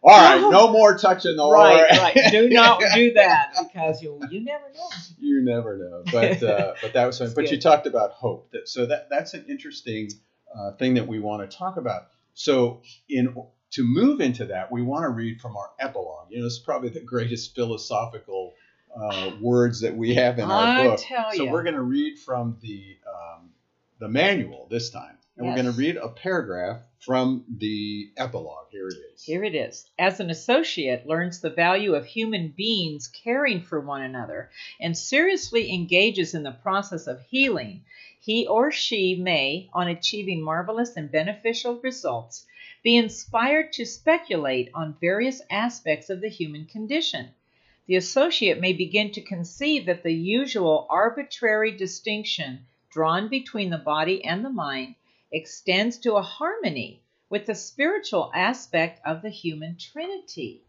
"All 0.02 0.10
right, 0.10 0.40
No. 0.40 0.50
no 0.50 0.72
more 0.72 0.96
touching 0.98 1.36
the 1.36 1.48
right, 1.48 1.76
Lord." 1.76 1.90
right. 2.16 2.30
Do 2.30 2.48
not 2.48 2.80
do 2.94 3.12
that 3.14 3.54
because 3.58 4.02
you 4.02 4.20
you 4.30 4.40
never 4.44 4.64
know. 4.74 4.88
you 5.18 5.42
never 5.42 5.76
know. 5.78 6.02
But 6.12 6.42
uh, 6.42 6.74
but 6.82 6.92
that 6.94 7.06
was 7.06 7.18
fun. 7.18 7.32
But 7.34 7.50
you 7.50 7.60
talked 7.60 7.86
about 7.86 8.12
hope. 8.12 8.50
That, 8.52 8.68
so 8.68 8.86
that 8.86 9.08
that's 9.10 9.34
an 9.34 9.44
interesting 9.48 10.10
uh, 10.54 10.72
thing 10.72 10.94
that 10.94 11.06
we 11.06 11.18
want 11.18 11.48
to 11.48 11.56
talk 11.56 11.76
about. 11.76 12.08
So 12.34 12.82
in 13.08 13.34
to 13.72 13.84
move 13.84 14.20
into 14.20 14.46
that, 14.46 14.70
we 14.70 14.82
want 14.82 15.04
to 15.04 15.08
read 15.08 15.40
from 15.40 15.56
our 15.56 15.70
epilogue. 15.78 16.26
You 16.30 16.40
know, 16.40 16.46
it's 16.46 16.58
probably 16.58 16.90
the 16.90 17.00
greatest 17.00 17.54
philosophical 17.54 18.52
uh, 18.94 19.30
words 19.40 19.80
that 19.80 19.96
we 19.96 20.14
have 20.14 20.38
in 20.38 20.44
our 20.50 20.66
I 20.66 20.86
book. 20.88 21.00
tell 21.00 21.32
so 21.32 21.44
ya. 21.44 21.50
we're 21.52 21.62
going 21.62 21.74
to 21.76 21.82
read 21.82 22.18
from 22.18 22.58
the 22.60 22.96
um, 23.06 23.50
the 23.98 24.08
manual 24.08 24.66
this 24.70 24.90
time, 24.90 25.16
and 25.36 25.46
we're 25.46 25.54
going 25.54 25.66
to 25.66 25.72
read 25.72 25.96
a 25.96 26.08
paragraph 26.08 26.82
from 27.00 27.44
the 27.48 28.12
epilogue. 28.16 28.66
Here 28.70 28.86
it 28.86 28.98
is. 29.14 29.22
Here 29.24 29.44
it 29.44 29.54
is. 29.54 29.90
As 29.98 30.20
an 30.20 30.30
associate 30.30 31.06
learns 31.06 31.40
the 31.40 31.50
value 31.50 31.94
of 31.94 32.04
human 32.04 32.48
beings 32.48 33.08
caring 33.08 33.62
for 33.62 33.80
one 33.80 34.02
another 34.02 34.50
and 34.80 34.96
seriously 34.96 35.72
engages 35.72 36.34
in 36.34 36.42
the 36.42 36.52
process 36.52 37.06
of 37.06 37.22
healing, 37.22 37.82
he 38.20 38.46
or 38.46 38.70
she 38.70 39.14
may, 39.14 39.68
on 39.72 39.88
achieving 39.88 40.42
marvelous 40.42 40.96
and 40.96 41.10
beneficial 41.10 41.80
results, 41.80 42.46
be 42.82 42.96
inspired 42.96 43.72
to 43.72 43.84
speculate 43.84 44.70
on 44.74 44.96
various 45.00 45.40
aspects 45.50 46.10
of 46.10 46.20
the 46.20 46.28
human 46.28 46.66
condition. 46.66 47.30
the 47.86 47.96
associate 47.96 48.60
may 48.60 48.72
begin 48.72 49.10
to 49.10 49.20
conceive 49.20 49.86
that 49.86 50.02
the 50.02 50.12
usual 50.12 50.86
arbitrary 50.88 51.72
distinction 51.72 52.64
drawn 52.90 53.28
between 53.28 53.70
the 53.70 53.78
body 53.78 54.24
and 54.24 54.44
the 54.44 54.50
mind 54.50 54.94
extends 55.32 55.98
to 55.98 56.16
a 56.16 56.22
harmony 56.22 57.02
with 57.30 57.46
the 57.46 57.54
spiritual 57.54 58.30
aspect 58.34 59.00
of 59.06 59.22
the 59.22 59.30
human 59.30 59.76
trinity. 59.76 60.62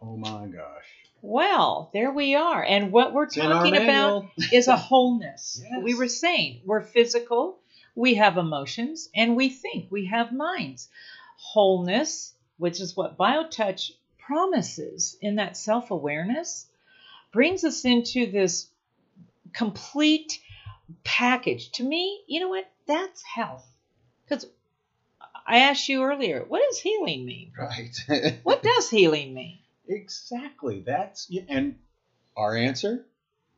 Oh 0.00 0.16
my 0.16 0.46
gosh. 0.46 0.84
Well, 1.22 1.90
there 1.92 2.10
we 2.12 2.34
are. 2.34 2.62
And 2.62 2.92
what 2.92 3.12
we're 3.12 3.24
It's 3.24 3.36
talking 3.36 3.76
about 3.76 4.30
is 4.52 4.68
a 4.68 4.76
wholeness. 4.76 5.62
Yes. 5.70 5.82
We 5.82 5.94
were 5.94 6.08
saying 6.08 6.62
we're 6.64 6.82
physical, 6.82 7.58
we 7.94 8.14
have 8.14 8.36
emotions, 8.36 9.08
and 9.14 9.36
we 9.36 9.48
think, 9.48 9.90
we 9.90 10.06
have 10.06 10.32
minds. 10.32 10.88
Wholeness, 11.36 12.34
which 12.58 12.80
is 12.80 12.96
what 12.96 13.18
BioTouch 13.18 13.92
promises 14.18 15.16
in 15.20 15.36
that 15.36 15.56
self 15.56 15.90
awareness, 15.90 16.66
brings 17.32 17.64
us 17.64 17.84
into 17.84 18.30
this 18.30 18.68
complete 19.52 20.40
package. 21.04 21.70
To 21.72 21.84
me, 21.84 22.22
you 22.26 22.40
know 22.40 22.48
what? 22.48 22.70
That's 22.86 23.22
health. 23.22 23.66
Because 24.28 24.46
I 25.46 25.58
asked 25.58 25.88
you 25.88 26.02
earlier, 26.02 26.44
what 26.46 26.62
does 26.68 26.78
healing 26.78 27.24
mean? 27.24 27.52
Right. 27.58 28.38
What 28.42 28.62
does 28.62 28.90
healing 28.90 29.34
mean? 29.34 29.58
exactly. 29.88 30.80
That's 30.80 31.30
and 31.48 31.76
our 32.36 32.56
answer, 32.56 33.04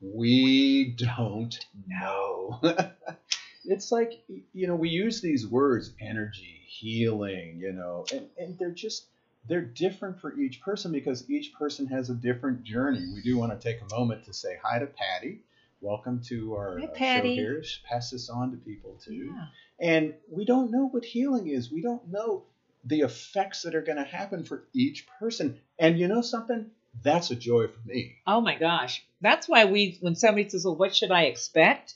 we 0.01 0.95
don't 0.97 1.59
know. 1.87 2.61
it's 3.65 3.91
like 3.91 4.23
you 4.29 4.67
know, 4.67 4.75
we 4.75 4.91
use 4.91 5.21
these 5.21 5.47
words 5.47 5.93
energy, 6.01 6.61
healing, 6.67 7.59
you 7.61 7.73
know, 7.73 8.05
and, 8.13 8.27
and 8.39 8.59
they're 8.59 8.71
just 8.71 9.05
they're 9.49 9.63
different 9.63 10.21
for 10.21 10.39
each 10.39 10.61
person 10.61 10.93
because 10.93 11.29
each 11.31 11.53
person 11.55 11.87
has 11.87 12.11
a 12.11 12.15
different 12.15 12.65
journey. 12.65 13.05
We 13.15 13.23
do 13.23 13.39
want 13.39 13.59
to 13.59 13.59
take 13.59 13.81
a 13.81 13.95
moment 13.95 14.25
to 14.25 14.33
say 14.33 14.59
hi 14.63 14.79
to 14.79 14.87
Patty. 14.87 15.41
Welcome 15.81 16.23
to 16.25 16.55
our 16.55 16.81
uh, 16.81 16.87
Patty. 16.89 17.37
show 17.37 17.41
here. 17.43 17.65
Pass 17.89 18.11
this 18.11 18.29
on 18.29 18.51
to 18.51 18.57
people 18.57 18.99
too. 19.05 19.33
Yeah. 19.35 19.47
And 19.81 20.15
we 20.31 20.45
don't 20.45 20.71
know 20.73 20.89
what 20.89 21.05
healing 21.05 21.47
is. 21.49 21.71
We 21.71 21.83
don't 21.83 22.09
know 22.11 22.43
the 22.85 23.01
effects 23.01 23.63
that 23.63 23.75
are 23.75 23.83
going 23.83 23.99
to 23.99 24.05
happen 24.05 24.45
for 24.45 24.65
each 24.73 25.07
person. 25.21 25.59
And 25.79 25.99
you 25.99 26.09
know 26.09 26.21
something? 26.23 26.67
That's 27.03 27.31
a 27.31 27.37
joy 27.37 27.69
for 27.69 27.79
me. 27.87 28.17
Oh 28.27 28.41
my 28.41 28.57
gosh. 28.57 29.05
That's 29.21 29.49
why 29.49 29.67
we 29.67 29.99
when 30.01 30.17
somebody 30.17 30.49
says, 30.49 30.65
Well, 30.65 30.75
what 30.75 30.95
should 30.97 31.13
I 31.13 31.25
expect? 31.25 31.95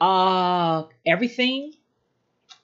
Uh 0.00 0.84
everything, 1.04 1.72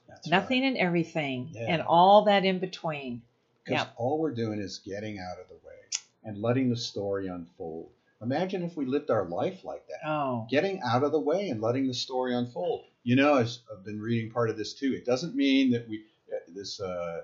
That's 0.07 0.27
nothing 0.27 0.63
and 0.65 0.77
everything, 0.77 1.49
Yeah. 1.51 1.65
and 1.69 1.81
all 1.83 2.23
that 2.25 2.43
in 2.45 2.59
between. 2.59 3.21
Because 3.63 3.85
Yeah. 3.85 3.89
all 3.97 4.19
we're 4.19 4.33
doing 4.33 4.59
is 4.59 4.79
getting 4.79 5.19
out 5.19 5.39
of 5.39 5.47
the 5.47 5.55
way 5.65 5.75
and 6.23 6.41
letting 6.41 6.69
the 6.69 6.77
story 6.77 7.27
unfold. 7.27 7.89
Imagine 8.23 8.63
if 8.63 8.77
we 8.77 8.85
lived 8.85 9.11
our 9.11 9.25
life 9.25 9.63
like 9.63 9.85
that. 9.87 10.07
Oh. 10.07 10.47
Getting 10.49 10.81
out 10.81 11.03
of 11.03 11.11
the 11.11 11.19
way 11.19 11.49
and 11.49 11.61
letting 11.61 11.87
the 11.87 11.93
story 11.93 12.33
unfold. 12.33 12.85
You 13.03 13.15
know, 13.17 13.35
as 13.35 13.59
I've 13.71 13.83
been 13.83 13.99
reading 14.01 14.31
part 14.31 14.49
of 14.49 14.57
this 14.57 14.73
too. 14.73 14.93
It 14.93 15.05
doesn't 15.05 15.35
mean 15.35 15.71
that 15.71 15.87
we, 15.89 16.03
uh, 16.33 16.37
this 16.55 16.79
uh, 16.79 17.21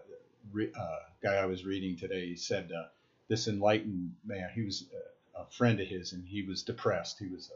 re, 0.51 0.69
uh, 0.77 0.99
guy 1.23 1.35
I 1.35 1.45
was 1.45 1.65
reading 1.65 1.95
today, 1.95 2.27
he 2.27 2.35
said 2.35 2.71
uh, 2.71 2.87
this 3.29 3.47
enlightened 3.47 4.15
man, 4.25 4.49
he 4.53 4.61
was 4.63 4.85
uh, 4.93 5.41
a 5.41 5.45
friend 5.45 5.79
of 5.79 5.87
his 5.87 6.11
and 6.13 6.25
he 6.27 6.43
was 6.43 6.63
depressed. 6.63 7.17
He 7.19 7.27
was 7.27 7.49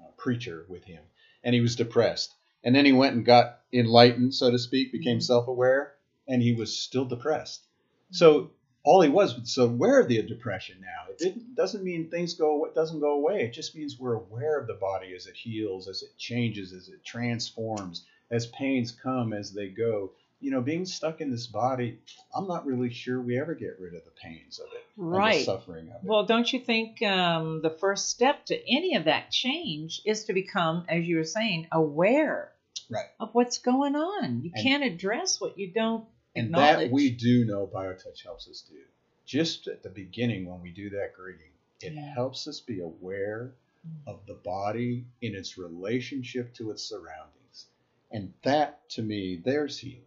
a, 0.00 0.04
a 0.04 0.12
preacher 0.18 0.66
with 0.68 0.84
him 0.84 1.02
and 1.42 1.54
he 1.54 1.60
was 1.60 1.76
depressed. 1.76 2.34
And 2.64 2.74
then 2.74 2.84
he 2.84 2.92
went 2.92 3.16
and 3.16 3.24
got 3.24 3.60
enlightened, 3.72 4.34
so 4.34 4.50
to 4.50 4.58
speak, 4.58 4.92
became 4.92 5.18
Mhm. 5.18 5.22
self 5.22 5.48
aware, 5.48 5.94
and 6.28 6.40
he 6.42 6.52
was 6.52 6.76
still 6.76 7.04
depressed. 7.04 7.64
So 8.10 8.50
all 8.84 9.00
he 9.00 9.08
was 9.08 9.38
was 9.38 9.56
aware 9.58 10.00
of 10.00 10.08
the 10.08 10.22
depression 10.22 10.78
now. 10.80 11.10
It 11.10 11.18
didn't, 11.18 11.54
doesn't 11.54 11.84
mean 11.84 12.10
things 12.10 12.34
go 12.34 12.64
it 12.64 12.74
doesn't 12.74 13.00
go 13.00 13.12
away. 13.12 13.42
It 13.44 13.52
just 13.52 13.76
means 13.76 13.98
we're 13.98 14.14
aware 14.14 14.58
of 14.58 14.66
the 14.66 14.74
body 14.74 15.14
as 15.14 15.26
it 15.26 15.34
heals, 15.36 15.88
as 15.88 16.02
it 16.02 16.16
changes, 16.18 16.72
as 16.72 16.88
it 16.88 17.04
transforms, 17.04 18.04
as 18.30 18.46
pains 18.46 18.90
come, 18.92 19.32
as 19.32 19.52
they 19.52 19.68
go. 19.68 20.12
You 20.40 20.50
know, 20.50 20.60
being 20.60 20.84
stuck 20.86 21.20
in 21.20 21.30
this 21.30 21.46
body, 21.46 22.00
I'm 22.34 22.48
not 22.48 22.66
really 22.66 22.92
sure 22.92 23.20
we 23.20 23.38
ever 23.38 23.54
get 23.54 23.78
rid 23.78 23.94
of 23.94 24.04
the 24.04 24.10
pains 24.10 24.58
of 24.58 24.66
it, 24.74 24.84
and 24.96 25.06
the 25.12 25.16
Right. 25.16 25.44
suffering 25.44 25.88
of 25.90 26.02
it. 26.02 26.08
Well, 26.08 26.24
don't 26.26 26.52
you 26.52 26.58
think 26.58 27.00
um, 27.02 27.62
the 27.62 27.70
first 27.70 28.10
step 28.10 28.44
to 28.46 28.56
any 28.68 28.96
of 28.96 29.04
that 29.04 29.30
change 29.30 30.02
is 30.04 30.24
to 30.24 30.32
become, 30.32 30.84
as 30.88 31.06
you 31.06 31.18
were 31.18 31.24
saying, 31.24 31.68
aware 31.70 32.50
Right. 32.90 33.06
of 33.20 33.32
what's 33.36 33.58
going 33.58 33.94
on? 33.94 34.42
You 34.42 34.50
And- 34.52 34.64
can't 34.64 34.82
address 34.82 35.40
what 35.40 35.56
you 35.56 35.70
don't 35.70 36.06
and 36.34 36.54
that 36.54 36.90
we 36.90 37.10
do 37.10 37.44
know 37.44 37.66
BioTouch 37.66 38.22
helps 38.22 38.48
us 38.48 38.62
do. 38.68 38.80
Just 39.24 39.68
at 39.68 39.82
the 39.82 39.90
beginning 39.90 40.46
when 40.46 40.60
we 40.60 40.70
do 40.70 40.90
that 40.90 41.14
greeting, 41.14 41.50
it 41.80 41.92
Yeah. 41.92 42.14
helps 42.14 42.48
us 42.48 42.60
be 42.60 42.80
aware 42.80 43.54
mm. 43.86 44.12
of 44.12 44.24
the 44.26 44.34
body 44.34 45.04
in 45.20 45.34
its 45.34 45.58
relationship 45.58 46.52
to 46.54 46.70
its 46.70 46.82
surroundings. 46.82 47.66
And 48.10 48.32
that 48.42 48.88
to 48.90 49.02
me, 49.02 49.36
there's 49.36 49.78
healing. 49.78 50.04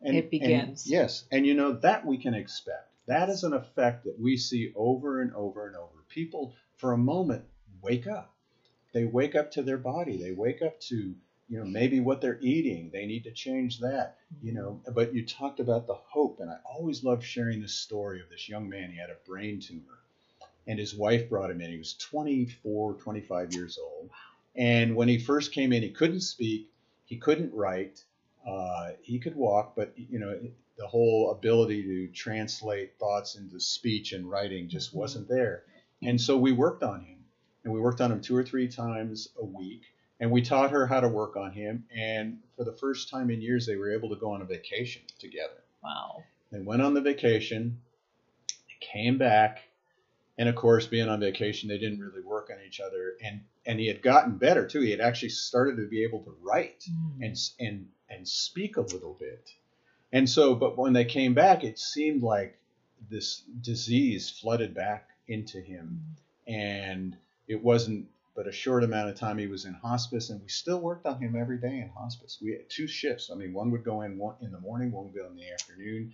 And, 0.00 0.16
It 0.16 0.30
begins. 0.30 0.84
and 0.84 0.92
yes, 0.92 1.24
and 1.32 1.46
you 1.46 1.54
know 1.54 1.72
that 1.72 2.04
we 2.04 2.18
can 2.18 2.34
expect. 2.34 2.90
That 3.06 3.28
is 3.28 3.44
an 3.44 3.52
effect 3.52 4.04
that 4.04 4.18
we 4.18 4.36
see 4.36 4.72
over 4.74 5.20
and 5.20 5.32
over 5.34 5.66
and 5.66 5.76
over. 5.76 5.90
People, 6.08 6.54
for 6.76 6.92
a 6.92 6.98
moment, 6.98 7.44
wake 7.82 8.06
up. 8.06 8.34
They 8.92 9.04
wake 9.04 9.34
up 9.34 9.50
to 9.52 9.62
their 9.62 9.78
body. 9.78 10.16
They 10.16 10.32
wake 10.32 10.62
up 10.62 10.78
to, 10.82 11.14
you 11.48 11.58
know, 11.58 11.64
maybe 11.64 12.00
what 12.00 12.20
they're 12.20 12.38
eating. 12.40 12.90
They 12.92 13.06
need 13.06 13.24
to 13.24 13.32
change 13.32 13.80
that, 13.80 14.16
you 14.42 14.52
know. 14.52 14.80
But 14.92 15.14
you 15.14 15.26
talked 15.26 15.60
about 15.60 15.86
the 15.86 15.94
hope, 15.94 16.40
and 16.40 16.50
I 16.50 16.56
always 16.64 17.04
love 17.04 17.24
sharing 17.24 17.60
this 17.60 17.74
story 17.74 18.20
of 18.20 18.28
this 18.30 18.48
young 18.48 18.68
man. 18.68 18.90
He 18.90 18.98
had 18.98 19.10
a 19.10 19.16
brain 19.26 19.60
tumor, 19.60 19.98
and 20.66 20.78
his 20.78 20.94
wife 20.94 21.28
brought 21.28 21.50
him 21.50 21.60
in. 21.60 21.70
He 21.70 21.78
was 21.78 21.94
24, 21.94 22.94
25 22.94 23.52
years 23.52 23.78
old. 23.78 24.10
And 24.56 24.94
when 24.96 25.08
he 25.08 25.18
first 25.18 25.52
came 25.52 25.72
in, 25.72 25.82
he 25.82 25.90
couldn't 25.90 26.20
speak, 26.20 26.70
he 27.06 27.16
couldn't 27.16 27.52
write, 27.52 28.02
uh, 28.46 28.90
he 29.02 29.18
could 29.18 29.34
walk, 29.36 29.74
but 29.76 29.92
you 29.96 30.18
know 30.18 30.38
the 30.76 30.86
whole 30.86 31.30
ability 31.30 31.82
to 31.84 32.08
translate 32.08 32.98
thoughts 32.98 33.36
into 33.36 33.60
speech 33.60 34.12
and 34.12 34.28
writing 34.28 34.68
just 34.68 34.92
Mhm. 34.92 34.96
wasn't 34.96 35.28
there. 35.28 35.64
And 36.02 36.20
so 36.20 36.36
we 36.36 36.52
worked 36.52 36.82
on 36.82 37.04
him, 37.04 37.24
and 37.62 37.72
we 37.72 37.80
worked 37.80 38.00
on 38.00 38.10
him 38.10 38.20
two 38.20 38.36
or 38.36 38.42
three 38.42 38.68
times 38.68 39.28
a 39.38 39.44
week, 39.44 39.82
and 40.20 40.30
we 40.30 40.42
taught 40.42 40.70
her 40.70 40.86
how 40.86 41.00
to 41.00 41.08
work 41.08 41.36
on 41.36 41.52
him. 41.52 41.84
And 41.94 42.38
for 42.56 42.64
the 42.64 42.72
first 42.72 43.10
time 43.10 43.30
in 43.30 43.40
years, 43.40 43.66
they 43.66 43.76
were 43.76 43.92
able 43.92 44.08
to 44.10 44.16
go 44.16 44.32
on 44.32 44.42
a 44.42 44.44
vacation 44.44 45.02
together. 45.18 45.62
Wow. 45.82 46.22
They 46.52 46.60
went 46.60 46.82
on 46.82 46.94
the 46.94 47.00
vacation, 47.00 47.80
they 48.48 48.86
came 48.86 49.18
back, 49.18 49.62
and 50.38 50.48
of 50.48 50.54
course, 50.54 50.86
being 50.86 51.08
on 51.08 51.20
vacation, 51.20 51.68
they 51.68 51.78
didn't 51.78 52.00
really 52.00 52.22
work 52.22 52.50
on 52.50 52.64
each 52.66 52.80
other. 52.80 53.14
And 53.22 53.40
and 53.66 53.80
he 53.80 53.86
had 53.86 54.02
gotten 54.02 54.36
better 54.36 54.66
too. 54.66 54.80
He 54.80 54.90
had 54.90 55.00
actually 55.00 55.30
started 55.30 55.76
to 55.76 55.88
be 55.88 56.04
able 56.04 56.20
to 56.24 56.36
write 56.42 56.84
hmm. 56.88 57.22
and 57.22 57.36
and 57.60 57.88
and 58.08 58.26
speak 58.26 58.76
a 58.76 58.82
little 58.82 59.16
bit. 59.18 59.50
And 60.12 60.28
so, 60.28 60.54
but 60.54 60.78
when 60.78 60.92
they 60.92 61.04
came 61.04 61.34
back, 61.34 61.64
it 61.64 61.78
seemed 61.78 62.22
like 62.22 62.58
this 63.10 63.42
disease 63.60 64.30
flooded 64.30 64.74
back 64.74 65.08
into 65.28 65.60
him, 65.60 66.04
hmm. 66.46 66.52
and 66.52 67.16
it 67.46 67.62
wasn't 67.62 68.08
but 68.34 68.46
a 68.48 68.52
short 68.52 68.82
amount 68.84 69.08
of 69.10 69.16
time 69.18 69.38
he 69.38 69.46
was 69.46 69.64
in 69.64 69.74
hospice, 69.74 70.30
and 70.30 70.40
we 70.42 70.48
still 70.48 70.80
worked 70.80 71.06
on 71.06 71.20
him 71.20 71.36
every 71.36 71.58
day 71.58 71.78
in 71.80 71.90
hospice. 71.96 72.38
We 72.42 72.52
had 72.52 72.68
two 72.68 72.86
shifts. 72.88 73.30
I 73.32 73.36
mean, 73.36 73.52
one 73.52 73.70
would 73.70 73.84
go 73.84 74.02
in 74.02 74.18
one 74.18 74.36
in 74.40 74.50
the 74.52 74.60
morning, 74.60 74.90
one 74.92 75.04
would 75.04 75.14
go 75.14 75.26
in 75.28 75.36
the 75.36 75.50
afternoon. 75.52 76.12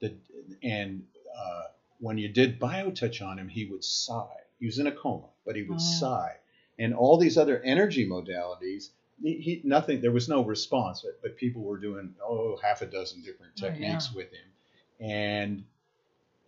The, 0.00 0.14
and 0.62 1.04
uh, 1.38 1.62
when 1.98 2.18
you 2.18 2.28
did 2.28 2.58
biotouch 2.58 3.20
on 3.24 3.38
him, 3.38 3.48
he 3.48 3.66
would 3.66 3.84
sigh. 3.84 4.26
He 4.58 4.66
was 4.66 4.78
in 4.78 4.86
a 4.86 4.92
coma, 4.92 5.28
but 5.46 5.56
he 5.56 5.62
would 5.62 5.76
Oh. 5.76 5.80
sigh. 6.00 6.36
And 6.78 6.94
all 6.94 7.18
these 7.18 7.36
other 7.36 7.60
energy 7.62 8.08
modalities, 8.08 8.88
he, 9.22 9.34
he 9.34 9.60
nothing. 9.64 10.00
There 10.00 10.10
was 10.12 10.28
no 10.28 10.42
response, 10.42 11.02
but, 11.04 11.20
but 11.22 11.36
people 11.36 11.62
were 11.62 11.76
doing 11.78 12.14
oh 12.24 12.56
half 12.62 12.80
a 12.82 12.86
dozen 12.86 13.20
different 13.22 13.52
Oh, 13.62 13.66
yeah. 13.66 13.72
techniques 13.72 14.12
with 14.14 14.30
him, 14.32 14.48
and 14.98 15.64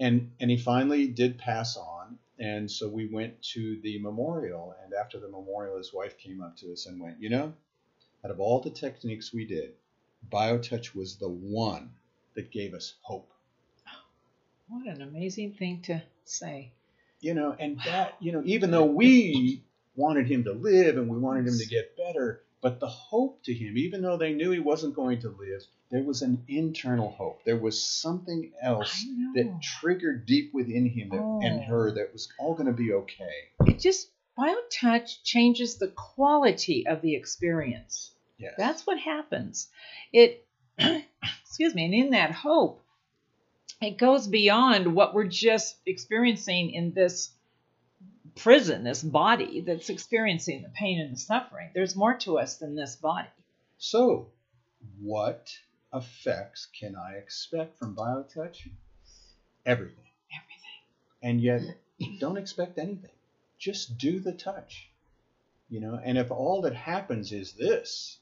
and 0.00 0.30
and 0.40 0.50
he 0.50 0.56
finally 0.56 1.06
did 1.06 1.36
pass 1.38 1.76
on. 1.76 2.01
And 2.38 2.70
so 2.70 2.88
we 2.88 3.06
went 3.06 3.42
to 3.54 3.78
the 3.82 3.98
memorial, 4.00 4.74
and 4.82 4.94
after 4.94 5.20
the 5.20 5.28
memorial, 5.28 5.76
his 5.76 5.92
wife 5.92 6.18
came 6.18 6.40
up 6.40 6.56
to 6.58 6.72
us 6.72 6.86
and 6.86 7.00
went, 7.00 7.20
you 7.20 7.28
know, 7.28 7.52
out 8.24 8.30
of 8.30 8.40
all 8.40 8.60
the 8.60 8.70
techniques 8.70 9.32
we 9.32 9.44
did, 9.44 9.72
BioTouch 10.30 10.94
was 10.94 11.16
the 11.16 11.28
one 11.28 11.90
that 12.34 12.50
gave 12.50 12.74
us 12.74 12.94
hope. 13.02 13.30
What 14.68 14.86
an 14.86 15.02
amazing 15.02 15.52
thing 15.52 15.82
to 15.82 16.02
say. 16.24 16.72
You 17.20 17.34
know, 17.34 17.54
and 17.58 17.78
that, 17.84 18.16
you 18.20 18.32
know, 18.32 18.42
even 18.44 18.70
though 18.70 18.86
we 18.86 19.62
wanted 19.94 20.26
him 20.26 20.44
to 20.44 20.52
live 20.52 20.96
and 20.96 21.08
we 21.08 21.18
wanted 21.18 21.46
him 21.46 21.58
to 21.58 21.66
get 21.66 21.96
better, 21.96 22.42
but 22.62 22.78
the 22.80 22.86
hope 22.88 23.42
to 23.42 23.52
him, 23.52 23.76
even 23.76 24.00
though 24.02 24.16
they 24.16 24.32
knew 24.32 24.50
he 24.52 24.60
wasn't 24.60 24.94
going 24.94 25.20
to 25.20 25.28
live, 25.28 25.62
there 25.90 26.02
was 26.04 26.22
an 26.22 26.42
internal 26.48 27.10
hope. 27.10 27.40
There 27.44 27.58
was 27.58 27.78
something 27.82 28.52
else 28.62 29.04
that 29.34 29.60
triggered 29.60 30.24
deep 30.24 30.54
within 30.54 30.86
him 30.86 31.10
that, 31.10 31.20
and 31.42 31.60
Oh. 31.60 31.64
her 31.64 31.92
that 31.92 32.12
was 32.12 32.28
all 32.38 32.54
going 32.54 32.68
to 32.68 32.72
be 32.72 32.92
okay. 32.92 33.50
It 33.66 33.78
just 33.80 34.08
BioTouch 34.38 35.22
changes 35.24 35.76
the 35.76 35.88
quality 35.88 36.86
of 36.86 37.02
the 37.02 37.14
experience. 37.16 38.12
Yes. 38.38 38.54
That's 38.56 38.86
what 38.86 38.98
happens. 38.98 39.68
It, 40.12 40.42
excuse 40.78 41.74
me, 41.74 41.84
and 41.84 41.94
in 41.94 42.10
that 42.10 42.30
hope, 42.30 42.80
it 43.80 43.98
goes 43.98 44.28
beyond 44.28 44.94
what 44.94 45.12
we're 45.12 45.24
just 45.24 45.76
experiencing 45.84 46.70
in 46.70 46.92
this 46.92 47.30
prison, 48.36 48.84
this 48.84 49.02
body 49.02 49.60
that's 49.60 49.90
experiencing 49.90 50.62
the 50.62 50.68
pain 50.70 51.00
and 51.00 51.12
the 51.12 51.18
suffering. 51.18 51.70
There's 51.74 51.96
more 51.96 52.14
to 52.18 52.38
us 52.38 52.56
than 52.56 52.74
this 52.74 52.96
body. 52.96 53.28
So, 53.78 54.30
what 55.00 55.52
effects 55.92 56.68
can 56.78 56.96
I 56.96 57.16
expect 57.16 57.78
from 57.78 57.94
BioTouch? 57.94 58.68
Everything. 59.66 60.04
Everything. 60.32 60.80
And 61.22 61.40
yet, 61.40 61.62
don't 62.20 62.38
expect 62.38 62.78
anything. 62.78 63.10
Just 63.58 63.98
do 63.98 64.20
the 64.20 64.32
touch. 64.32 64.88
You 65.68 65.80
know, 65.80 66.00
and 66.02 66.18
if 66.18 66.30
all 66.30 66.62
that 66.62 66.74
happens 66.74 67.32
is 67.32 67.52
this, 67.52 68.18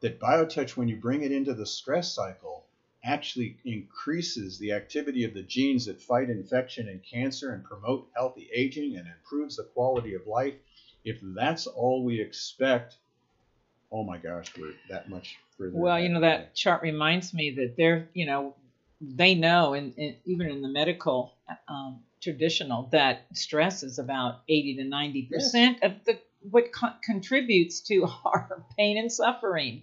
that 0.00 0.20
BioTouch, 0.20 0.76
when 0.76 0.88
you 0.88 0.96
bring 0.96 1.22
it 1.22 1.32
into 1.32 1.54
the 1.54 1.66
stress 1.66 2.12
cycle, 2.12 2.64
actually 3.04 3.58
increases 3.64 4.58
the 4.58 4.72
activity 4.72 5.24
of 5.24 5.34
the 5.34 5.42
genes 5.42 5.86
that 5.86 6.00
fight 6.00 6.30
infection 6.30 6.88
and 6.88 7.00
cancer 7.04 7.52
and 7.52 7.64
promote 7.64 8.08
healthy 8.16 8.48
aging 8.54 8.96
and 8.96 9.06
improves 9.06 9.56
the 9.56 9.64
quality 9.64 10.14
of 10.14 10.26
life. 10.26 10.54
If 11.04 11.18
that's 11.22 11.66
all 11.66 12.02
we 12.02 12.20
expect, 12.20 12.96
oh 13.92 14.04
my 14.04 14.16
gosh, 14.16 14.52
we're 14.58 14.72
that 14.88 15.08
much 15.10 15.36
further. 15.58 15.72
Well, 15.74 16.00
you 16.00 16.08
know 16.08 16.20
that 16.20 16.54
chart 16.54 16.82
reminds 16.82 17.34
me 17.34 17.50
that 17.56 17.74
they're, 17.76 18.08
you 18.14 18.26
know, 18.26 18.54
they 19.00 19.34
know, 19.34 19.74
and, 19.74 19.92
and 19.98 20.16
even 20.24 20.50
in 20.50 20.62
the 20.62 20.68
medical 20.68 21.34
um, 21.68 22.00
traditional, 22.22 22.88
that 22.92 23.26
stress 23.34 23.82
is 23.82 23.98
about 23.98 24.40
eighty 24.48 24.76
to 24.76 24.84
ninety 24.84 25.22
percent 25.22 25.82
of 25.82 25.92
the 26.06 26.18
what 26.50 26.72
co- 26.72 26.94
contributes 27.02 27.80
to 27.80 28.06
our 28.24 28.64
pain 28.78 28.96
and 28.96 29.12
suffering. 29.12 29.82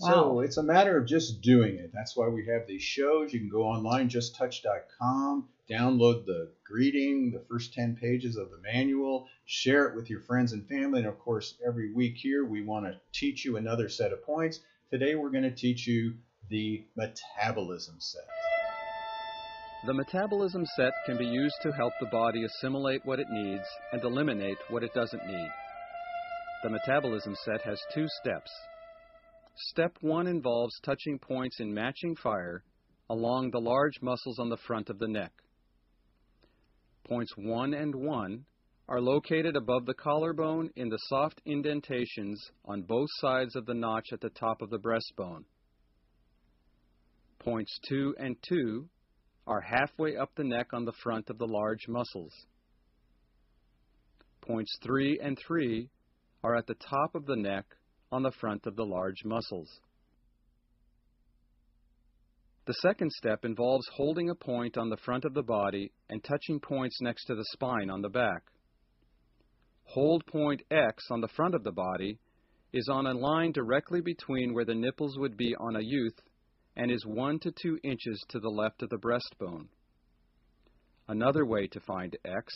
So 0.00 0.40
it's 0.40 0.58
a 0.58 0.62
matter 0.62 0.96
of 0.96 1.06
just 1.06 1.40
doing 1.40 1.74
it. 1.74 1.90
That's 1.92 2.16
why 2.16 2.28
we 2.28 2.46
have 2.46 2.68
these 2.68 2.82
shows. 2.82 3.32
You 3.32 3.40
can 3.40 3.48
go 3.48 3.64
online, 3.64 4.08
justtouch.com, 4.08 5.48
download 5.68 6.24
the 6.24 6.52
greeting, 6.64 7.32
the 7.32 7.44
first 7.50 7.74
10 7.74 7.96
pages 8.00 8.36
of 8.36 8.50
the 8.50 8.60
manual, 8.62 9.26
share 9.44 9.86
it 9.86 9.96
with 9.96 10.08
your 10.08 10.20
friends 10.20 10.52
and 10.52 10.68
family. 10.68 11.00
And 11.00 11.08
of 11.08 11.18
course, 11.18 11.54
every 11.66 11.92
week 11.92 12.14
here, 12.16 12.44
we 12.44 12.62
want 12.62 12.86
to 12.86 13.00
teach 13.12 13.44
you 13.44 13.56
another 13.56 13.88
set 13.88 14.12
of 14.12 14.24
points. 14.24 14.60
Today, 14.92 15.16
we're 15.16 15.30
going 15.30 15.42
to 15.42 15.50
teach 15.50 15.88
you 15.88 16.14
the 16.48 16.86
metabolism 16.96 17.96
set. 17.98 18.22
The 19.84 19.94
metabolism 19.94 20.64
set 20.76 20.92
can 21.06 21.18
be 21.18 21.26
used 21.26 21.60
to 21.62 21.72
help 21.72 21.92
the 21.98 22.06
body 22.06 22.44
assimilate 22.44 23.04
what 23.04 23.18
it 23.18 23.30
needs 23.30 23.66
and 23.92 24.02
eliminate 24.02 24.58
what 24.70 24.84
it 24.84 24.94
doesn't 24.94 25.26
need. 25.26 25.50
The 26.62 26.70
metabolism 26.70 27.36
set 27.44 27.62
has 27.62 27.80
two 27.92 28.06
steps. 28.20 28.50
Step 29.60 29.96
1 30.02 30.28
involves 30.28 30.78
touching 30.84 31.18
points 31.18 31.58
in 31.58 31.74
matching 31.74 32.14
fire 32.14 32.62
along 33.10 33.50
the 33.50 33.60
large 33.60 34.00
muscles 34.00 34.38
on 34.38 34.48
the 34.48 34.56
front 34.56 34.88
of 34.88 35.00
the 35.00 35.08
neck. 35.08 35.32
Points 37.04 37.32
1 37.36 37.74
and 37.74 37.92
1 37.92 38.44
are 38.88 39.00
located 39.00 39.56
above 39.56 39.84
the 39.84 39.94
collarbone 39.94 40.70
in 40.76 40.88
the 40.88 40.98
soft 41.08 41.40
indentations 41.44 42.40
on 42.64 42.82
both 42.82 43.08
sides 43.20 43.56
of 43.56 43.66
the 43.66 43.74
notch 43.74 44.06
at 44.12 44.20
the 44.20 44.30
top 44.30 44.62
of 44.62 44.70
the 44.70 44.78
breastbone. 44.78 45.44
Points 47.40 47.78
2 47.88 48.14
and 48.18 48.36
2 48.48 48.88
are 49.48 49.60
halfway 49.60 50.16
up 50.16 50.30
the 50.36 50.44
neck 50.44 50.68
on 50.72 50.84
the 50.84 50.92
front 51.02 51.30
of 51.30 51.38
the 51.38 51.46
large 51.46 51.88
muscles. 51.88 52.32
Points 54.40 54.78
3 54.84 55.18
and 55.20 55.36
3 55.44 55.90
are 56.44 56.54
at 56.54 56.66
the 56.66 56.74
top 56.74 57.16
of 57.16 57.26
the 57.26 57.36
neck 57.36 57.64
on 58.10 58.22
the 58.22 58.32
front 58.32 58.66
of 58.66 58.76
the 58.76 58.84
large 58.84 59.24
muscles. 59.24 59.68
The 62.66 62.74
second 62.82 63.10
step 63.12 63.44
involves 63.44 63.88
holding 63.94 64.28
a 64.28 64.34
point 64.34 64.76
on 64.76 64.90
the 64.90 64.98
front 64.98 65.24
of 65.24 65.32
the 65.32 65.42
body 65.42 65.90
and 66.10 66.22
touching 66.22 66.60
points 66.60 67.00
next 67.00 67.24
to 67.24 67.34
the 67.34 67.46
spine 67.52 67.88
on 67.88 68.02
the 68.02 68.10
back. 68.10 68.42
Hold 69.84 70.26
point 70.26 70.62
X 70.70 71.02
on 71.10 71.22
the 71.22 71.28
front 71.28 71.54
of 71.54 71.64
the 71.64 71.72
body 71.72 72.18
is 72.74 72.88
on 72.92 73.06
a 73.06 73.14
line 73.14 73.52
directly 73.52 74.02
between 74.02 74.52
where 74.52 74.66
the 74.66 74.74
nipples 74.74 75.16
would 75.18 75.36
be 75.36 75.56
on 75.56 75.76
a 75.76 75.82
youth 75.82 76.20
and 76.76 76.90
is 76.90 77.06
1 77.06 77.38
to 77.40 77.52
2 77.62 77.78
inches 77.82 78.22
to 78.28 78.38
the 78.38 78.50
left 78.50 78.82
of 78.82 78.90
the 78.90 78.98
breastbone. 78.98 79.68
Another 81.08 81.46
way 81.46 81.66
to 81.68 81.80
find 81.80 82.16
X 82.26 82.52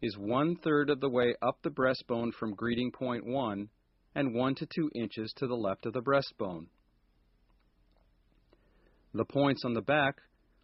is 0.00 0.16
one 0.16 0.56
third 0.56 0.88
of 0.88 1.00
the 1.00 1.10
way 1.10 1.34
up 1.42 1.58
the 1.62 1.70
breastbone 1.70 2.32
from 2.32 2.54
greeting 2.54 2.90
point 2.90 3.26
1 3.26 3.68
and 4.14 4.34
1 4.34 4.54
to 4.56 4.66
2 4.66 4.90
inches 4.94 5.32
to 5.36 5.46
the 5.46 5.54
left 5.54 5.86
of 5.86 5.92
the 5.92 6.02
breastbone. 6.02 6.66
The 9.14 9.24
points 9.24 9.62
on 9.64 9.74
the 9.74 9.82
back 9.82 10.16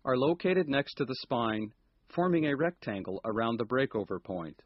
are 0.04 0.16
located 0.16 0.68
next 0.68 0.94
to 0.94 1.04
the 1.04 1.16
spine, 1.22 1.72
forming 2.14 2.46
a 2.46 2.56
rectangle 2.56 3.20
around 3.24 3.58
the 3.58 3.64
breakover 3.64 4.22
point. 4.22 4.62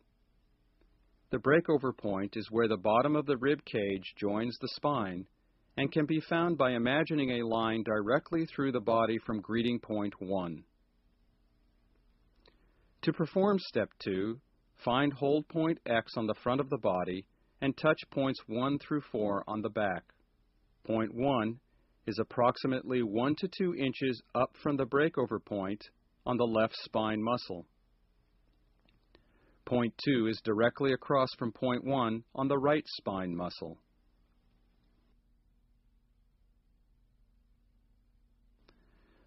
The 1.31 1.39
breakover 1.39 1.97
point 1.97 2.37
is 2.37 2.51
where 2.51 2.69
the 2.69 2.77
bottom 2.77 3.17
of 3.17 3.27
the 3.27 3.37
rib 3.37 3.65
cage 3.65 4.15
joins 4.17 4.57
the 4.61 4.69
spine 4.69 5.27
and 5.77 5.93
can 5.93 6.05
be 6.05 6.21
found 6.21 6.59
by 6.59 6.73
imagining 6.73 7.31
a 7.31 7.47
line 7.47 7.83
directly 7.85 8.45
through 8.47 8.73
the 8.73 8.81
body 8.81 9.19
from 9.25 9.41
greeting 9.41 9.79
point 9.79 10.15
1. 10.19 10.65
To 13.03 13.13
perform 13.13 13.59
step 13.61 13.89
2, 14.01 14.39
find 14.85 15.13
hold 15.13 15.49
point 15.49 15.79
X 15.87 16.13
on 16.17 16.27
the 16.27 16.35
front 16.43 16.61
of 16.61 16.69
the 16.69 16.79
body 16.79 17.25
and 17.61 17.77
touch 17.77 18.01
points 18.11 18.41
1 18.47 18.79
through 18.79 19.03
4 19.13 19.45
on 19.47 19.63
the 19.63 19.69
back. 19.69 20.03
Point 20.87 21.15
1 21.15 21.61
is 22.07 22.19
approximately 22.19 23.03
1 23.03 23.35
to 23.37 23.49
2 23.59 23.75
inches 23.75 24.23
up 24.35 24.51
from 24.63 24.77
the 24.77 24.87
breakover 24.87 25.45
point 25.45 25.83
on 26.27 26.37
the 26.37 26.45
left 26.45 26.75
spine 26.85 27.23
muscle. 27.23 27.67
Point 29.67 29.95
2 30.05 30.27
is 30.27 30.41
directly 30.45 30.93
across 30.93 31.29
from 31.39 31.53
point 31.53 31.85
1 31.85 32.25
on 32.35 32.49
the 32.49 32.59
right 32.59 32.85
spine 32.87 33.37
muscle. 33.37 33.79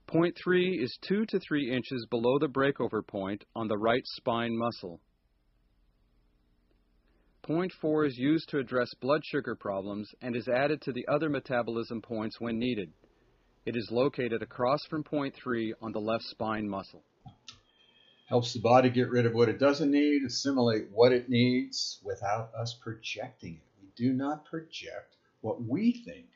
Point 0.07 0.35
3 0.43 0.79
is 0.83 0.95
2 1.07 1.25
to 1.27 1.39
3 1.39 1.71
inches 1.71 2.05
below 2.09 2.37
the 2.39 2.47
breakover 2.47 3.05
point 3.05 3.43
on 3.55 3.67
the 3.67 3.77
right 3.77 4.03
spine 4.05 4.55
muscle. 4.55 4.99
Point 7.43 7.73
4 7.73 8.05
is 8.05 8.17
used 8.17 8.47
to 8.49 8.57
address 8.57 8.93
blood 8.93 9.25
sugar 9.25 9.53
problems 9.53 10.15
and 10.21 10.33
is 10.33 10.47
added 10.47 10.81
to 10.83 10.93
the 10.93 11.05
other 11.09 11.29
metabolism 11.29 12.01
points 12.01 12.39
when 12.39 12.57
needed. 12.57 12.93
It 13.65 13.75
is 13.75 13.91
located 13.91 14.41
across 14.41 14.79
from 14.89 15.03
point 15.03 15.35
3 15.35 15.73
on 15.81 15.91
the 15.91 15.99
left 15.99 16.23
spine 16.23 16.69
muscle. 16.69 17.03
Helps 18.27 18.53
the 18.53 18.61
body 18.61 18.89
get 18.89 19.09
rid 19.09 19.25
of 19.25 19.33
what 19.33 19.49
it 19.49 19.59
doesn't 19.59 19.91
need, 19.91 20.23
assimilate 20.23 20.87
what 20.93 21.11
it 21.11 21.27
needs 21.27 21.99
without 22.01 22.49
us 22.55 22.75
projecting 22.81 23.55
it. 23.55 23.81
We 23.81 23.89
do 23.97 24.13
not 24.13 24.45
project 24.45 25.17
what 25.41 25.61
we 25.61 26.01
think 26.05 26.27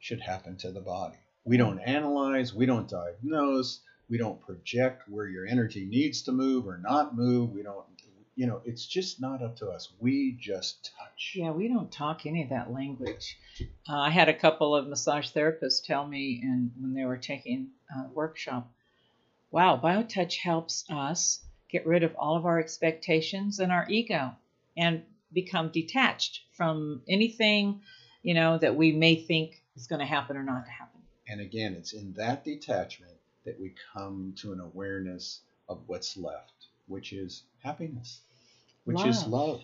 should 0.00 0.20
happen 0.20 0.56
to 0.56 0.72
the 0.72 0.80
body. 0.80 1.18
We 1.44 1.58
don't 1.58 1.78
analyze, 1.78 2.52
we 2.52 2.66
don't 2.66 2.88
diagnose, 2.88 3.82
we 4.08 4.18
don't 4.18 4.40
project 4.40 5.08
where 5.08 5.28
your 5.28 5.46
energy 5.46 5.84
needs 5.84 6.22
to 6.22 6.32
move 6.32 6.66
or 6.66 6.78
not 6.78 7.16
move. 7.16 7.50
We 7.50 7.62
don't, 7.62 7.84
you 8.36 8.46
know, 8.46 8.60
it's 8.66 8.86
just 8.86 9.20
not 9.20 9.42
up 9.42 9.56
to 9.56 9.68
us. 9.68 9.88
We 9.98 10.36
just 10.38 10.92
touch. 10.98 11.32
Yeah, 11.34 11.52
we 11.52 11.68
don't 11.68 11.90
talk 11.90 12.26
any 12.26 12.42
of 12.42 12.50
that 12.50 12.70
language. 12.70 13.38
Uh, 13.88 13.98
I 13.98 14.10
had 14.10 14.28
a 14.28 14.34
couple 14.34 14.76
of 14.76 14.86
massage 14.86 15.30
therapists 15.30 15.82
tell 15.82 16.06
me, 16.06 16.42
and 16.44 16.70
when 16.78 16.92
they 16.92 17.06
were 17.06 17.16
taking 17.16 17.70
a 17.90 18.08
workshop, 18.12 18.70
wow, 19.50 19.80
BioTouch 19.82 20.36
helps 20.36 20.84
us 20.90 21.40
get 21.70 21.86
rid 21.86 22.02
of 22.02 22.14
all 22.16 22.36
of 22.36 22.44
our 22.44 22.60
expectations 22.60 23.58
and 23.58 23.72
our 23.72 23.86
ego 23.88 24.32
and 24.76 25.02
become 25.32 25.70
detached 25.70 26.42
from 26.52 27.02
anything, 27.08 27.80
you 28.22 28.34
know, 28.34 28.58
that 28.58 28.76
we 28.76 28.92
may 28.92 29.16
think 29.16 29.62
is 29.76 29.86
going 29.86 30.00
to 30.00 30.06
happen 30.06 30.36
or 30.36 30.42
not 30.42 30.66
to 30.66 30.70
happen. 30.70 31.00
And 31.26 31.40
again, 31.40 31.74
it's 31.74 31.94
in 31.94 32.12
that 32.14 32.44
detachment 32.44 33.16
that 33.46 33.58
we 33.58 33.74
come 33.94 34.34
to 34.36 34.52
an 34.52 34.60
awareness 34.60 35.40
of 35.68 35.82
what's 35.86 36.16
left, 36.16 36.66
which 36.86 37.12
is 37.12 37.44
happiness, 37.66 38.20
which 38.84 39.04
is 39.04 39.26
Love. 39.26 39.30
love, 39.32 39.62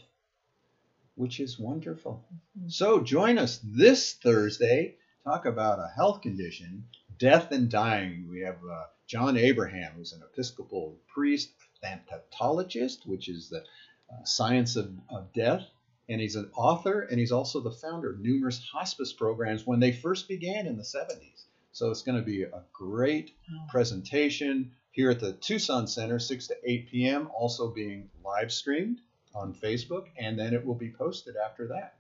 which 1.15 1.39
is 1.41 1.59
wonderful. 1.59 2.25
Mhm. 2.59 2.73
So 2.73 3.01
join 3.01 3.39
us 3.39 3.61
this 3.63 4.15
Thursday. 4.15 4.97
Talk 5.25 5.47
about 5.47 5.79
a 5.79 5.87
health 5.87 6.21
condition, 6.21 6.89
death 7.19 7.53
and 7.53 7.71
dying. 7.71 8.29
We 8.29 8.41
have 8.41 8.59
uh, 8.69 8.87
John 9.07 9.37
Abraham, 9.37 9.93
who's 9.95 10.13
an 10.13 10.23
Episcopal 10.23 10.99
priest, 11.07 11.53
thanatologist, 11.83 13.07
which 13.07 13.29
is 13.29 13.49
the 13.49 13.61
uh, 13.61 14.25
science 14.25 14.75
of, 14.77 14.93
of 15.09 15.33
death. 15.33 15.63
And 16.09 16.21
he's 16.21 16.35
an 16.35 16.51
author, 16.57 17.03
and 17.03 17.21
he's 17.21 17.31
also 17.31 17.61
the 17.61 17.71
founder 17.71 18.11
of 18.11 18.19
numerous 18.21 18.59
hospice 18.73 19.13
programs 19.13 19.65
when 19.65 19.79
they 19.79 19.93
first 19.93 20.27
began 20.29 20.67
in 20.67 20.77
the 20.77 20.83
70s. 20.83 21.45
So 21.71 21.91
it's 21.91 22.03
going 22.03 22.19
to 22.19 22.25
be 22.25 22.43
a 22.43 22.65
great 22.73 23.31
presentation 23.71 24.73
here 24.93 25.11
at 25.11 25.21
the 25.21 25.33
Tucson 25.35 25.87
Center, 25.87 26.19
6 26.19 26.47
to 26.49 26.57
8 26.65 26.91
p.m., 26.91 27.29
also 27.35 27.69
being 27.71 28.09
live 28.25 28.53
streamed 28.53 29.01
on 29.35 29.55
Facebook, 29.55 30.07
and 30.19 30.39
then 30.39 30.55
it 30.55 30.65
will 30.65 30.75
be 30.75 30.91
posted 30.91 31.35
after 31.37 31.67
that. 31.69 31.95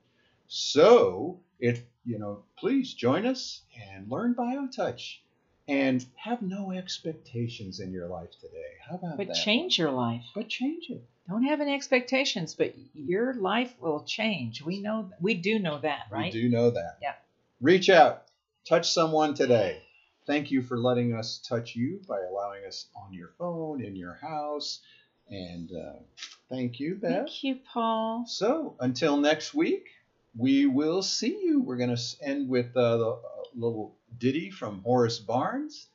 So, 0.46 1.40
if 1.59 1.81
you 2.05 2.18
know, 2.18 2.44
please 2.59 2.92
join 2.94 3.24
us 3.26 3.62
and 3.90 4.11
learn 4.11 4.35
BioTouch 4.35 5.16
and 5.68 6.05
have 6.16 6.42
no 6.42 6.72
expectations 6.72 7.81
in 7.81 7.92
your 7.92 8.09
life 8.09 8.31
today. 8.40 8.72
How 8.87 8.96
about 8.96 9.16
But 9.16 9.28
that? 9.28 9.37
change 9.37 9.78
your 9.78 9.90
life. 9.92 10.24
But 10.35 10.48
change 10.48 10.90
it. 10.90 11.02
don't 11.28 11.44
have 11.44 11.61
any 11.61 11.72
expectations, 11.72 12.55
but 12.55 12.74
your 12.94 13.33
life 13.35 13.72
will 13.81 14.02
change. 14.05 14.61
We 14.62 14.81
know, 14.81 15.09
we 15.20 15.35
do 15.35 15.59
know 15.59 15.78
that, 15.78 16.02
right? 16.11 16.33
We 16.35 16.42
do 16.42 16.48
know 16.50 16.70
that. 16.70 16.98
Yeah. 17.00 17.14
Reach 17.61 17.88
out, 17.88 18.24
touch 18.68 18.90
someone 18.90 19.33
today. 19.35 19.81
Thank 20.26 20.50
you 20.50 20.62
for 20.62 20.78
letting 20.78 21.14
us 21.14 21.38
touch 21.38 21.74
you 21.74 22.00
by 22.08 22.20
allowing 22.20 22.64
us 22.64 22.87
on 22.94 23.12
your 23.12 23.30
phone, 23.38 23.82
in 23.82 23.96
your 23.96 24.14
house. 24.14 24.80
And 25.28 25.70
uh, 25.72 25.94
thank 26.48 26.78
you, 26.78 26.94
Bev. 26.94 27.26
Thank 27.26 27.44
you, 27.44 27.58
Paul. 27.72 28.24
So 28.26 28.76
until 28.80 29.16
next 29.16 29.54
week, 29.54 29.88
we 30.37 30.66
will 30.66 31.02
see 31.02 31.40
you. 31.42 31.61
We're 31.61 31.76
going 31.76 31.94
to 31.94 32.02
end 32.22 32.48
with 32.48 32.76
uh, 32.76 32.96
the 32.96 33.11
uh, 33.11 33.18
little 33.54 33.94
ditty 34.18 34.50
from 34.50 34.80
Horace 34.82 35.18
Barnes. 35.18 35.88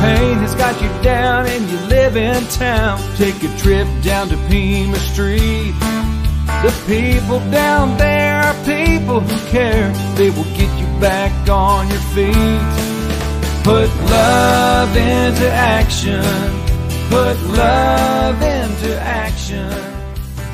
Pain 0.00 0.38
has 0.38 0.54
got 0.54 0.80
you 0.80 0.88
down 1.02 1.46
and 1.46 1.68
you 1.70 1.78
live 1.88 2.16
in 2.16 2.42
town, 2.48 2.98
take 3.16 3.36
a 3.42 3.52
trip 3.58 3.86
down 4.02 4.28
to 4.28 4.36
Pima 4.48 4.98
Street. 4.98 5.74
The 6.64 6.72
people 6.86 7.38
down 7.50 7.96
there 7.96 8.40
are 8.42 8.54
people 8.64 9.20
who 9.20 9.50
care. 9.50 9.92
They 10.16 10.30
will 10.30 10.50
get 10.56 10.70
you 10.80 10.86
back 11.00 11.32
on 11.48 11.88
your 11.88 12.04
feet. 12.16 12.90
Put 13.62 13.88
love 14.10 14.96
into 14.96 15.48
action. 15.52 16.24
Put 17.08 17.36
love 17.56 18.42
into 18.42 19.00
action. 19.00 19.70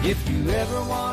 If 0.02 0.18
you 0.28 0.50
ever 0.50 0.80
want 0.88 1.05